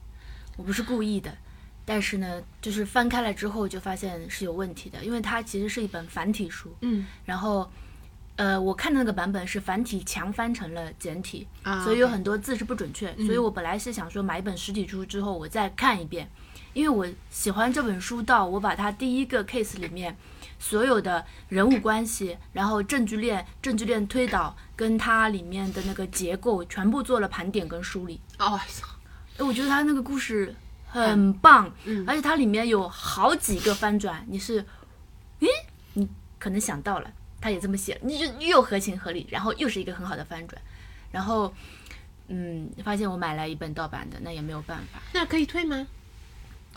[0.57, 1.37] 我不是故意的，
[1.85, 7.71] 但是呢，就是翻开了之后就发现是有问题的，因为它其实是一本繁体书，嗯然后，
[8.37, 13.15] 呃，我看的那个版本是繁体强翻成了简体，啊，所以有很多字是不准确。
[13.17, 16.31] 所以我本来是想说买一本实体书之后我再看一遍，
[16.73, 20.17] 因为我喜欢这本书到我把它第一个 case 里面
[20.59, 28.21] 所有的人物关系，然后证据链、证据链推导跟它里面的那个结构全部做了盘点跟梳理。
[28.39, 28.59] 哦，
[29.39, 30.55] 哎我觉得它那个故事
[30.87, 34.65] 很棒，嗯而且它里面有好几个翻转，你是，
[35.41, 35.49] 咦，
[35.95, 36.09] 你
[36.39, 37.11] 可能想到了，
[37.43, 40.59] 他也这么写，你就又合情合理，然后又是一个很好的翻转，
[41.11, 41.53] 然后，
[42.29, 45.87] 嗯，发现我买了一本盗版的，那也没有办法，那可以退吗？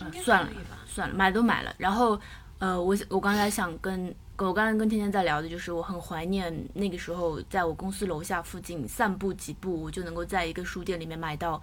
[0.02, 0.50] 嗯，算了
[0.86, 2.20] 算了，买都买了，然后，
[2.60, 4.14] 呃，我我刚才想跟。
[4.38, 11.62] 我刚才跟天天在聊的就是，我很怀念那个时候，在我公司楼下附近散步几步，我就能够在一个书店里面买到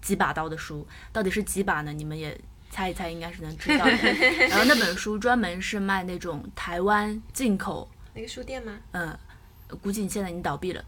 [0.00, 1.92] 几把刀的书，到底是几把呢？
[1.92, 2.34] 你们也
[2.70, 3.92] 猜一猜，应该是能知道的。
[4.48, 8.78] 然后那本书专门是卖那种台湾进口，那个书店吗？
[8.92, 9.18] 嗯，
[9.82, 10.84] 估计你现在已经倒闭了。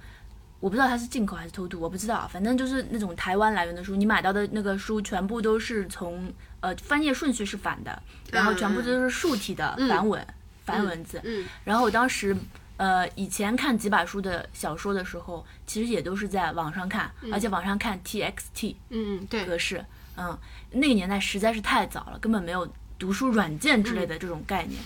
[0.59, 8.03] 我不知道它是进口还是偷渡，我不知道，反正就是那种台湾来源的书，你买到的那个书全部都是从呃翻页顺序是反的，
[8.33, 10.27] 然后全部都是竖体的繁文、
[10.65, 11.21] 繁文字。
[11.25, 12.35] 嗯然后我当时
[12.79, 19.85] 呃以前看几把书的小说的时候，其实也都是在网上看，而且网上看 TXT 嗯，对，格式，
[20.17, 20.37] 嗯，
[20.71, 22.67] 那个年代实在是太早了，根本没有
[22.99, 24.81] 读书软件之类的这种概念。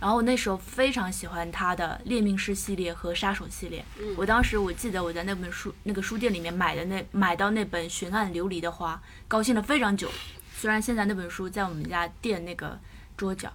[0.00, 3.84] 然后我那时候非常喜欢他的《猎命师》系列和《杀手》系列。
[4.16, 8.94] 我当时我记得我在那本书那个书店里面买的那买到那本《悬案琉璃的花》，
[9.26, 10.08] 高兴了非常久。
[10.56, 12.78] 虽然现在那本书在我们家店那个
[13.16, 13.52] 桌角，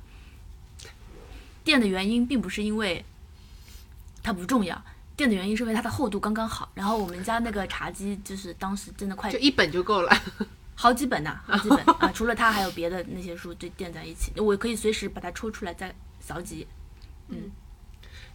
[1.63, 3.03] 垫的原因并不是因为
[4.21, 4.81] 它不重要，
[5.15, 6.69] 垫的原因是因为它的厚度刚刚好。
[6.73, 10.11] 然后我们家那个茶几就是当时真的快就一本就够了。
[10.75, 12.11] 好几本呐、好几本 啊！
[12.13, 16.65] 除了它，还有别的那些书就垫在一起，我可以随时把它抽出来再扫几
[17.27, 17.51] 嗯。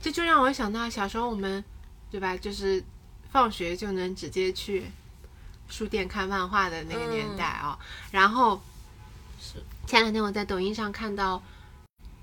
[0.01, 1.64] 这就让我想到小时候我们，
[2.09, 2.36] 对吧？
[2.36, 2.84] 就是
[3.32, 4.84] 放学就能直接去
[5.68, 7.76] 书店看漫画的那个年代啊、
[8.12, 8.62] 然后
[9.41, 11.43] 是前两天我在抖音上看到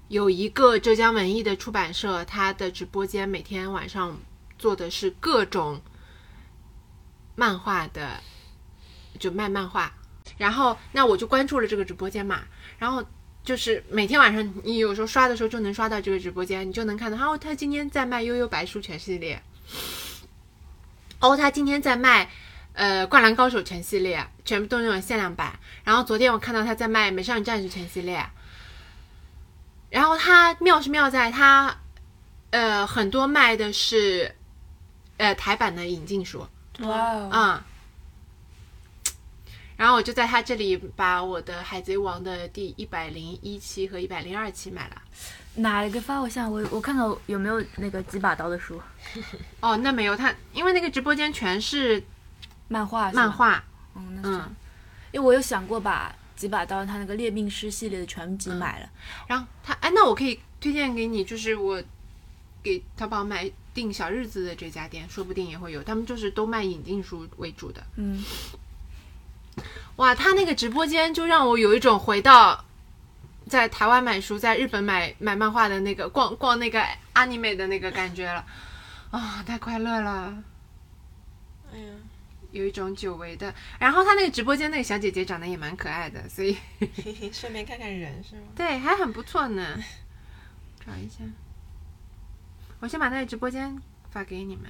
[0.07, 4.17] 有一个浙江文艺的出版社，他的直播间每天晚上
[4.57, 5.81] 做的是各种
[7.35, 8.21] 漫画的，
[9.19, 9.93] 就卖漫画。
[10.37, 12.45] 然后那我就关注了这个直播间嘛，
[12.79, 13.03] 然后
[13.45, 19.39] 就是每天晚上你有时候刷的时候就能刷到这个直播间，你就能看到，哦，他今天在卖《悠悠白书》全系列，
[21.19, 22.27] 哦，他今天在卖
[22.73, 25.59] 呃《灌篮高手》全系列，全部都是那种限量版。
[25.83, 28.27] 然后昨天我看到他在卖《美少女战士》全系列，
[29.91, 31.77] 然后他妙是妙在他
[32.49, 34.35] 呃很多卖的是
[35.17, 36.47] 呃台版的引进书，
[36.79, 37.65] 哇哦，啊、
[39.77, 45.01] 然后我就在他这里把我的《海贼王》的第一百零一期和一百零二期买了。
[45.55, 46.49] 哪一个发我下？
[46.49, 48.81] 我我看看有没有那个几把刀的书？
[49.61, 52.03] 哦，那没有他，因为那个直播间全是
[52.67, 53.63] 漫画是漫，画，
[53.95, 54.55] 嗯，那是嗯，
[55.11, 58.89] 因为我有想过把几把刀他那个猎命师系列的全集买了，
[59.27, 61.81] 然后他哎，那我可以推荐给你，就是我
[62.61, 67.81] 给淘宝买订小日子的这家店，说不定也会有，他们就是都卖引进书为主的。
[67.95, 68.21] 嗯，
[69.97, 72.65] 哇，他那个直播间就让我有一种回到
[73.47, 76.83] 在台湾买书，在日本买买漫画的那个逛逛那个
[77.13, 78.45] anime 的那个感觉了，
[79.11, 80.43] 啊、太快乐了。
[81.73, 81.93] 哎呀，
[82.51, 88.41] 有一种久违的，然后他那个直播间那个小姐姐长得也蛮可爱的，所以嘿嘿，顺便看看人是吗？
[88.55, 89.77] 对还很不错呢。
[90.85, 91.23] 找一下，
[92.79, 93.81] 我先把那个直播间
[94.11, 94.65] 发给你们，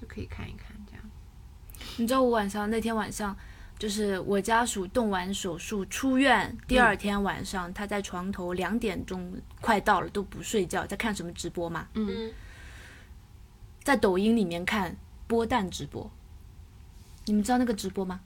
[0.00, 1.02] 就可以看一看这样。
[1.96, 3.36] 你知道我晚上那天晚上，
[3.80, 11.86] 就是我家属动完手术出院，第二天晚上他在床头两点钟快到了都不睡觉，在看什么直播嘛？
[11.94, 12.30] 嗯，
[13.82, 14.94] 在抖音里面看
[15.26, 16.10] 剥蛋直播。
[17.24, 18.20] 你们知道那个直播吗？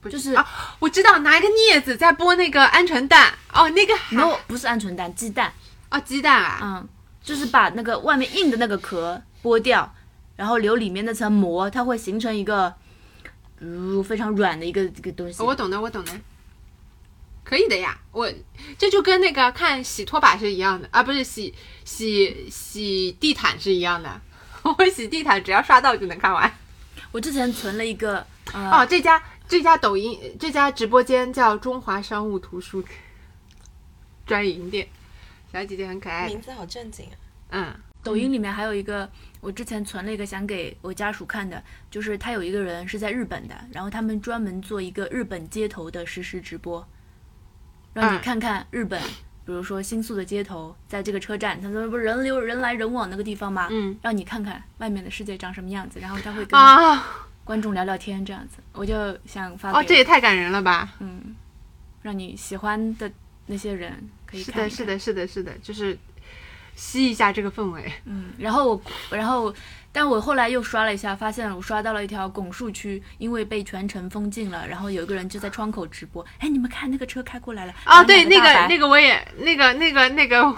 [0.00, 0.46] 不就是啊，
[0.78, 5.52] 我知道拿一个镊子在剥那个鹌鹑蛋，哦，那个还 no，不是鹌鹑蛋，鸡蛋。
[5.90, 6.88] 哦鸡蛋啊，嗯，
[7.20, 9.92] 就是把那个外面硬的那个壳剥掉，
[10.36, 12.72] 然后留里面那层膜，它会形成一个，
[13.60, 15.42] 呃，非常软的一个一个东西。
[15.42, 16.12] 我懂的，我懂的，
[17.42, 17.98] 可以的呀。
[18.12, 18.30] 我
[18.76, 21.54] 这就跟那个看洗拖把是一样的啊，不是洗
[21.84, 24.20] 洗洗地毯是一样的。
[24.62, 26.52] 我洗地毯只要刷到就能看完。
[27.12, 32.84] 我之前存了一个，呃、哦，这家这家抖音这家直播间叫中华商务图书
[34.26, 34.88] 专营店，
[35.52, 36.26] 小姐姐很可爱。
[36.26, 37.14] 名字好正经啊。
[37.50, 39.08] 嗯，抖音里面还有一个，
[39.46, 46.84] 我之前存了一个想给我家属看的，就是他有一个人是在日本的，然后他们专门做一个日本街头的实时直播，
[47.94, 49.00] 让你嗯看看日本，
[49.44, 53.68] 比如说新宿的街头，在这个车站，他说不是人流人来人往那个地方吗？
[53.70, 57.06] 嗯，让你看看外面的世界长什么样子，然后他会跟啊，
[57.44, 60.92] 观众聊聊天这样子，我就想发哦，这也太感人了吧！
[60.98, 61.36] 嗯，
[62.02, 63.08] 让你喜欢的
[63.46, 63.92] 那些人
[64.26, 65.96] 可以看是的，是的，是的，就是
[66.76, 67.92] 吸一下这个氛围。
[68.04, 69.52] 嗯，然后我，然后，
[69.90, 80.54] 但我后来又刷了一下，发现我刷到了一条拱墅区，因为被全城封禁了，然后有一个人就在窗口直播，哎，你们看那个车开过来了，啊，对，那个那个，我也那个那个那个，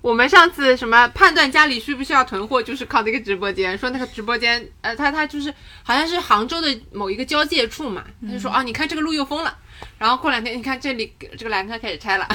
[0.00, 5.52] 我们上次什么判断家里需不需要囤货，就是靠那个直播间，说那个直播间，呃，他他就是
[5.82, 9.58] 好像是杭州的某一个交界处嘛，他就说啊，你看这个路又封了，
[9.98, 12.28] 然后过两天你看这里这个栏杆开始拆了。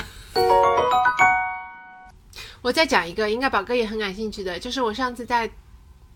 [2.64, 5.51] 我再讲一个，应该宝哥也很感兴趣的，就是我上次在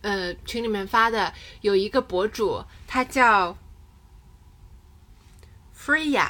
[0.01, 1.31] 呃群里面发的，
[1.61, 3.55] 有一个博主，他叫
[5.77, 6.29] Freya，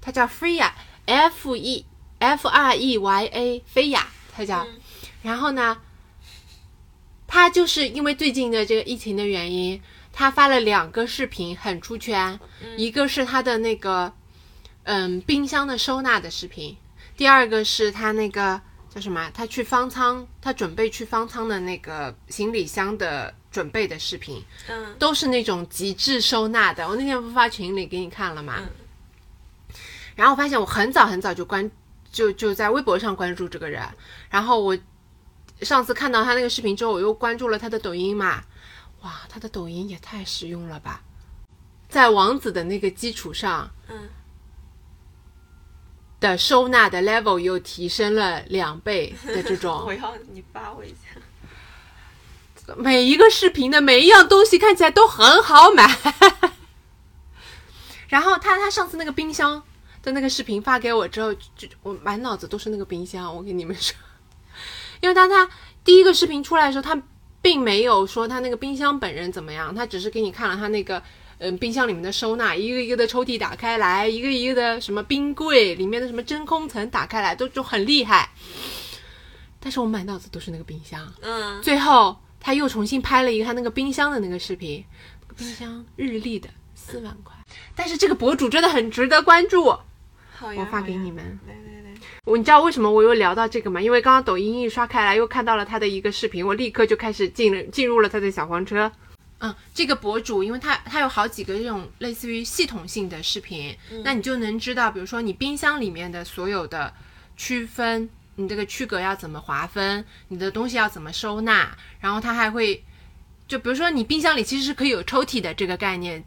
[0.00, 1.84] 他叫 Freya，F E
[2.18, 4.64] F R E Y A，菲亚，他叫。
[4.64, 4.80] 嗯。
[5.22, 5.78] 然后呢，
[7.26, 9.80] 他就是因为最近的这个疫情的原因，
[10.12, 12.40] 他发了两个视频很出圈，
[12.78, 14.12] 一个是他的那个
[14.84, 16.76] 嗯冰箱的收纳的视频，
[17.22, 18.60] 第二个是他那个
[18.90, 19.30] 叫什么？
[19.32, 26.88] 他去方舱，他准备去方舱的那个行李箱的准备的视频，嗯都是那种极致收纳的。
[26.88, 28.56] 我那天不发群里给你看了吗？
[28.58, 28.68] 嗯
[30.16, 31.70] 然后我发现我很早很早就关
[32.10, 33.80] 就就在微博上关注这个人，
[34.28, 34.76] 然后我
[35.60, 38.42] 上次看到他那个视频之后，我又关注了他的抖音嘛，
[39.02, 41.00] 哇，他的抖音也太实用了吧！
[41.88, 44.08] 在王子的那个基础上嗯，
[46.22, 52.74] 的收纳的 level 又提升了两倍的这种 我，要你发我一下。
[52.76, 55.98] 每一个视频的每一样东西看起来都很好买。
[58.08, 59.62] 然后他他上次那个冰箱
[60.02, 63.34] 的那个视频发给我之后，就就我满脑子都是那个冰箱。
[63.34, 63.96] 我跟你们说，
[65.00, 65.50] 因为当他
[65.84, 67.02] 第一个视频出来的时候，他
[67.42, 71.02] 并没有说他那个冰箱本人怎么样，他只是给你看了他那个。
[71.42, 78.30] 嗯，冰箱里面的收纳，一个一个的抽屉打开来，一个一个的什么冰柜里面的什么真空层打开来，都就很厉害。
[79.58, 81.12] 但是我满脑子都是那个冰箱。
[81.20, 84.84] 嗯，最后他又重新拍了一个他那个冰箱的那个视频，
[85.20, 87.34] 那个冰箱日历的四万块，
[87.74, 89.64] 但是这个博主真的很值得关注，
[90.32, 91.40] 好呀，我发给你们。
[91.48, 93.80] 来来来，我你知道为什么我又聊到这个吗？
[93.80, 98.92] 因为刚刚抖音一刷开来，又看到了他的一个视频，我立刻就开始进了进入了他的小黄车。
[99.44, 106.94] 嗯，这个博主，因为他他有好几个这种类似于系统性的视频，那你就能知道，比如说你冰箱里面的所有的
[107.36, 112.84] 区分，你这个区隔要怎么划分，你的东西要怎么收纳，然后他还会
[113.48, 116.24] 就比如说你冰箱里其实是可以有抽屉的这个概念，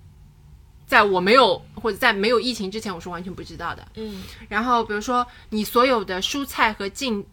[0.86, 3.88] 在我没有或者在没有疫情之前，我是完全不知道的。
[3.95, 7.26] 嗯然后比如说你所有的蔬菜和进，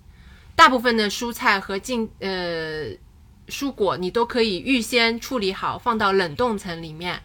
[0.54, 2.86] 大部分的蔬菜和进呃
[3.48, 7.22] 蔬果，你都可以预先处理好，放到冷冻层里面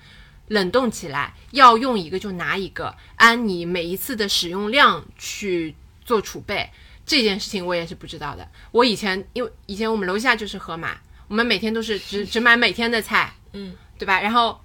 [0.47, 6.69] 冷冻起来，要用一个就拿一个，按你每一次的使用量去做储备。
[7.05, 8.49] 这件事情我也是不知道的。
[8.71, 10.97] 我以前因为以前我们楼下就是盒马，
[11.29, 14.19] 我们每天都是只 只买每天的菜，嗯，对吧？
[14.19, 14.59] 然后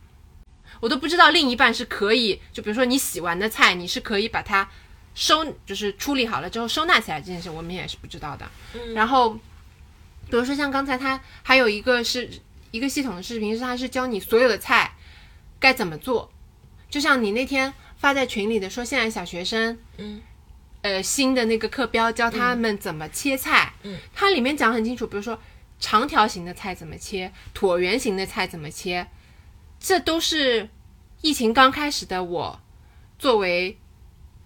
[0.81, 4.69] 我都不知道另一半是可以，就比如说你洗完的菜，你是可以把它
[5.15, 8.45] 收，就是处理好了之后收纳起来这件事，我们也是不知道的。
[8.75, 9.39] 嗯然后，
[10.33, 12.27] 比如说像刚才他还有一个是
[12.71, 14.91] 一个系统的视频，是他是教你所有的菜
[15.61, 16.33] 该怎么做，
[16.89, 20.23] 就像你那天发在群里的说，现在小学生，嗯，
[20.81, 25.39] 呃，新的那个课标教他们怎么切菜，嗯，它里面讲很清楚，比如说
[25.79, 29.07] 长条形的菜怎么切，椭圆形的菜怎么切，
[29.79, 30.67] 这都是
[31.21, 32.59] 疫情刚开始的我，
[33.19, 33.77] 作为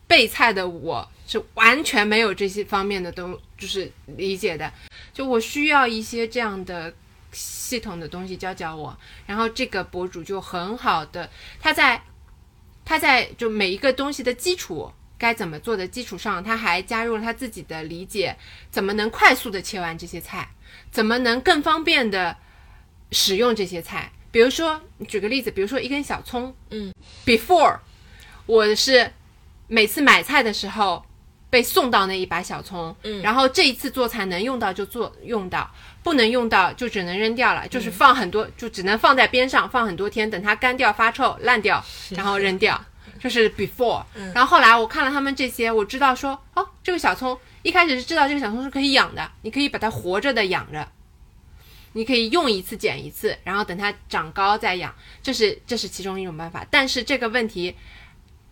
[0.08, 4.72] 备菜的我是完全没有这些方面的东，就是理解的。
[5.12, 6.94] 就我需要一些这样的
[7.32, 8.96] 系统的东西教教我，
[9.26, 11.30] 然后这个博主就很好的，
[11.60, 12.02] 他在
[12.84, 18.36] 他在就每一个东西的基础该怎么做的基础上，他还加入了他自己的理解，
[18.70, 20.50] 怎么能快速的切完这些菜，
[20.90, 22.36] 怎么能更方便的
[23.12, 24.12] 使用这些菜。
[24.30, 26.92] 比如说，举个例子，比如说一根小葱，嗯
[27.24, 27.78] ，before
[28.44, 29.10] 我是
[29.66, 31.05] 每次买菜的时候
[31.48, 33.22] 被送到那一把小葱，嗯。
[33.22, 35.70] 然后这一次做菜能用到就做用到，
[36.02, 42.82] 不能用到就只能扔掉了，就是放很多，就只能放在边上放很多天，等它干掉发臭烂掉，然后扔掉。
[43.18, 50.86] 这是 before，、然后后来我看了他们这些，我知道说，哦，这个小葱一开始是知道这个小葱是可以养的，你可以把它活着的养着，
[51.92, 56.66] 你可以用一次剪一次，然后等它长高再养，这是这是其中一种办法。
[56.70, 57.74] 但是这个问题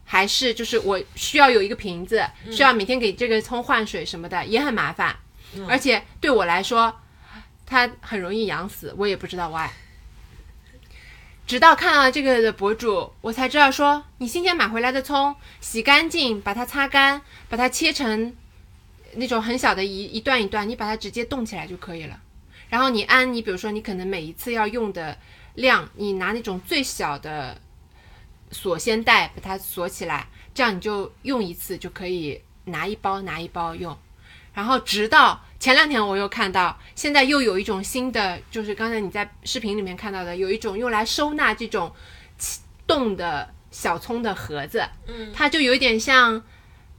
[0.05, 5.17] 还是就是我需要有一个瓶子，需要每天给这个葱换水什么的，也很麻烦，
[5.69, 6.95] 而且对我来说，
[7.67, 9.71] 它很容易养死，我也不知道 why。
[11.47, 18.35] 直到看了这个的博主，我才知道说，你新鲜买回来的葱，洗干净，把它擦干，把它切成
[19.17, 22.19] 那种很小的一一段一段，你把它直接冻起来就可以了。
[22.71, 25.19] 然后你按你比如说你可能每一次要用的
[25.55, 27.61] 量，你拿那种最小的
[28.55, 33.95] 锁鲜袋把它锁起来，这样你就用一次就可以拿一包拿一包用。
[34.55, 41.93] 然后直到前两天我又看到，现在又有一种新的，就是刚才你在视频里面看到的，有一种用来收纳这种
[42.87, 46.43] 冻的小葱的盒子，嗯它就有一点像。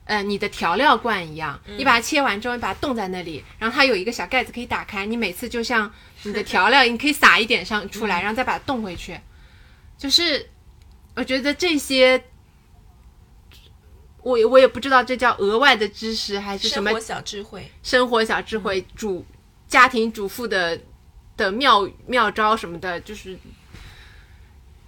[0.08, 5.92] 呃，你的调料罐一样，你把它切完之后，你把它冻在那里，然后它有一个小盖子可以打开，你每次就像
[6.22, 9.20] 你的调料，你可以撒一点上出来，然后再把它冻回去。
[9.98, 10.48] 就是
[11.16, 12.24] 我觉得这些，
[14.22, 19.26] 我也我也不知道这叫额外的知识还是什么生活小智慧，生活小智慧、主
[19.68, 20.80] 家庭主妇的
[21.38, 23.38] 的妙妙招什么的，就是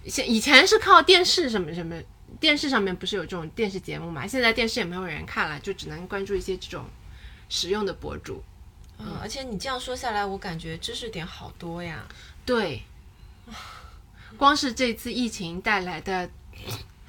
[0.06, 1.96] 现以前是靠电视什么什么，
[2.38, 4.26] 电视上面不是有这种电视节目嘛？
[4.26, 6.84] 现在电视也没有人看了，就只能关注一些这种
[7.48, 8.42] 实用的博主。
[8.98, 12.06] 嗯，而且你这样说下来，我感觉知识点好多呀。
[12.44, 12.82] 对，
[14.38, 16.30] 光是这次疫情带来的，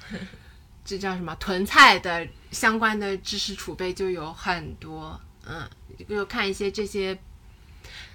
[0.84, 5.18] 这叫什么囤菜的相关的知识储备就有很多。
[5.46, 5.66] 嗯，
[6.08, 7.16] 就看一些这些，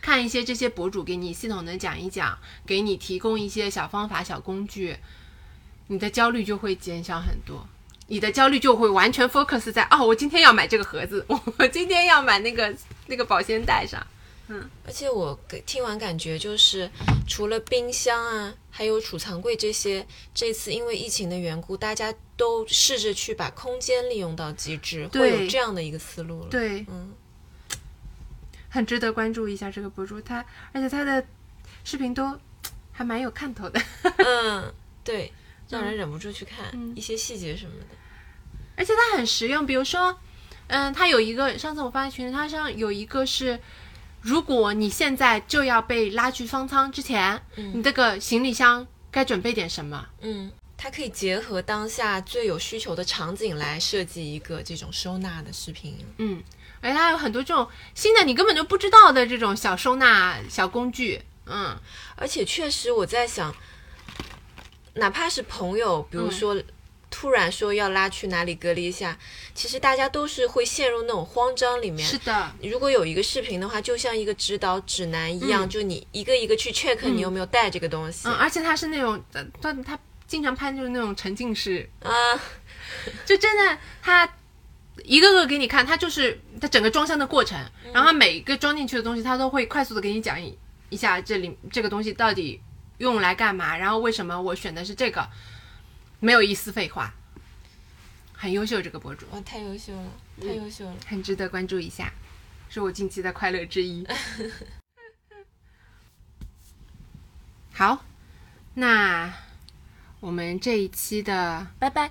[0.01, 2.37] 看一些这些博主给你系统的讲一讲，
[2.67, 4.97] 给你提供一些小方法、小工具，
[5.87, 7.67] 你的焦虑就会减小很多。
[8.07, 11.25] 你的焦虑就会完全 focus 在哦，我今天要买这个盒子，
[11.57, 12.75] 我今天要买那个
[13.07, 14.05] 那个保鲜袋上。
[14.85, 16.89] 而且我给听完感觉就是，
[17.27, 27.13] 除了冰箱啊，还有储藏柜这些，这次因为疫情的缘故，大家都试着去把空间利用到极致，会有这样的一个思路了。，对，嗯，
[28.69, 31.25] 很值得关注一下这个博主，他而且他的
[31.83, 32.37] 视频都
[32.91, 33.81] 还蛮有看头的，
[34.17, 34.73] 嗯，
[35.03, 35.31] 对，
[35.69, 37.87] 让人忍不住去看、嗯一些细节什么的。
[38.77, 39.65] 而且他很实用。
[39.65, 40.17] 比如说，
[40.67, 43.59] 嗯，他有一个上次我发在群里，他上有一个是，
[44.25, 50.03] 如果你现在就要被拉去方舱之前，你这个行李箱该准备点什么？
[50.21, 56.03] 嗯，它可以结合当下最有需求的场景来设计一个这种收纳的视频。
[56.17, 56.41] 嗯，
[56.81, 61.21] 而且它有很多这种新的你根本就不知道的这种小收纳小工具。
[61.45, 61.77] 嗯，
[62.15, 63.55] 而且确实我在想，
[64.95, 66.59] 哪怕是朋友，比如说、
[67.25, 69.17] 突突然说要拉去哪里隔离一下，
[69.55, 72.07] 其实大家都是会陷入那种慌张里面。
[72.07, 75.69] 是的，如果有一个视频的话，就像一个指导指南一样，嗯。
[75.69, 78.29] 就你一个一个去 check 你有没有带这个东西。
[78.29, 82.09] 嗯，而且他是那种，呃他他经常拍就是那种沉浸式，啊，
[83.25, 84.31] 就真的他
[85.03, 87.59] 一个个给你看，他就是他整个装箱的过程，
[87.91, 90.57] 然后他每一个装进去的东西，他都会快速的给你讲一
[90.89, 92.61] 一下这里这个东西到底
[92.99, 95.27] 用来干嘛，然后为什么我选的是这个，
[96.25, 97.13] 没有一丝废话，
[98.33, 100.11] 很优秀这个博主，哇，太优秀了，
[100.41, 100.95] 太优秀了。
[101.05, 102.11] 很值得关注一下，
[102.67, 104.07] 是我近期的快乐之一。
[107.71, 108.03] 好，
[108.73, 109.31] 那
[110.19, 112.09] 我们这一期的拜拜。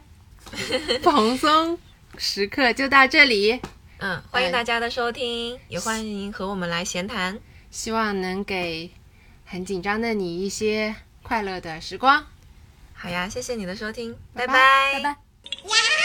[1.03, 1.77] 蓬松
[2.17, 3.61] 时刻就到这里，
[3.99, 7.41] 嗯，欢迎大家的收听，也欢迎和我们来闲谈。
[7.73, 8.93] 希望能给
[9.45, 10.95] 很紧张的你一些
[11.25, 12.25] 快乐的时光。
[13.05, 16.04] 好呀，谢谢你的收听，拜拜，拜拜。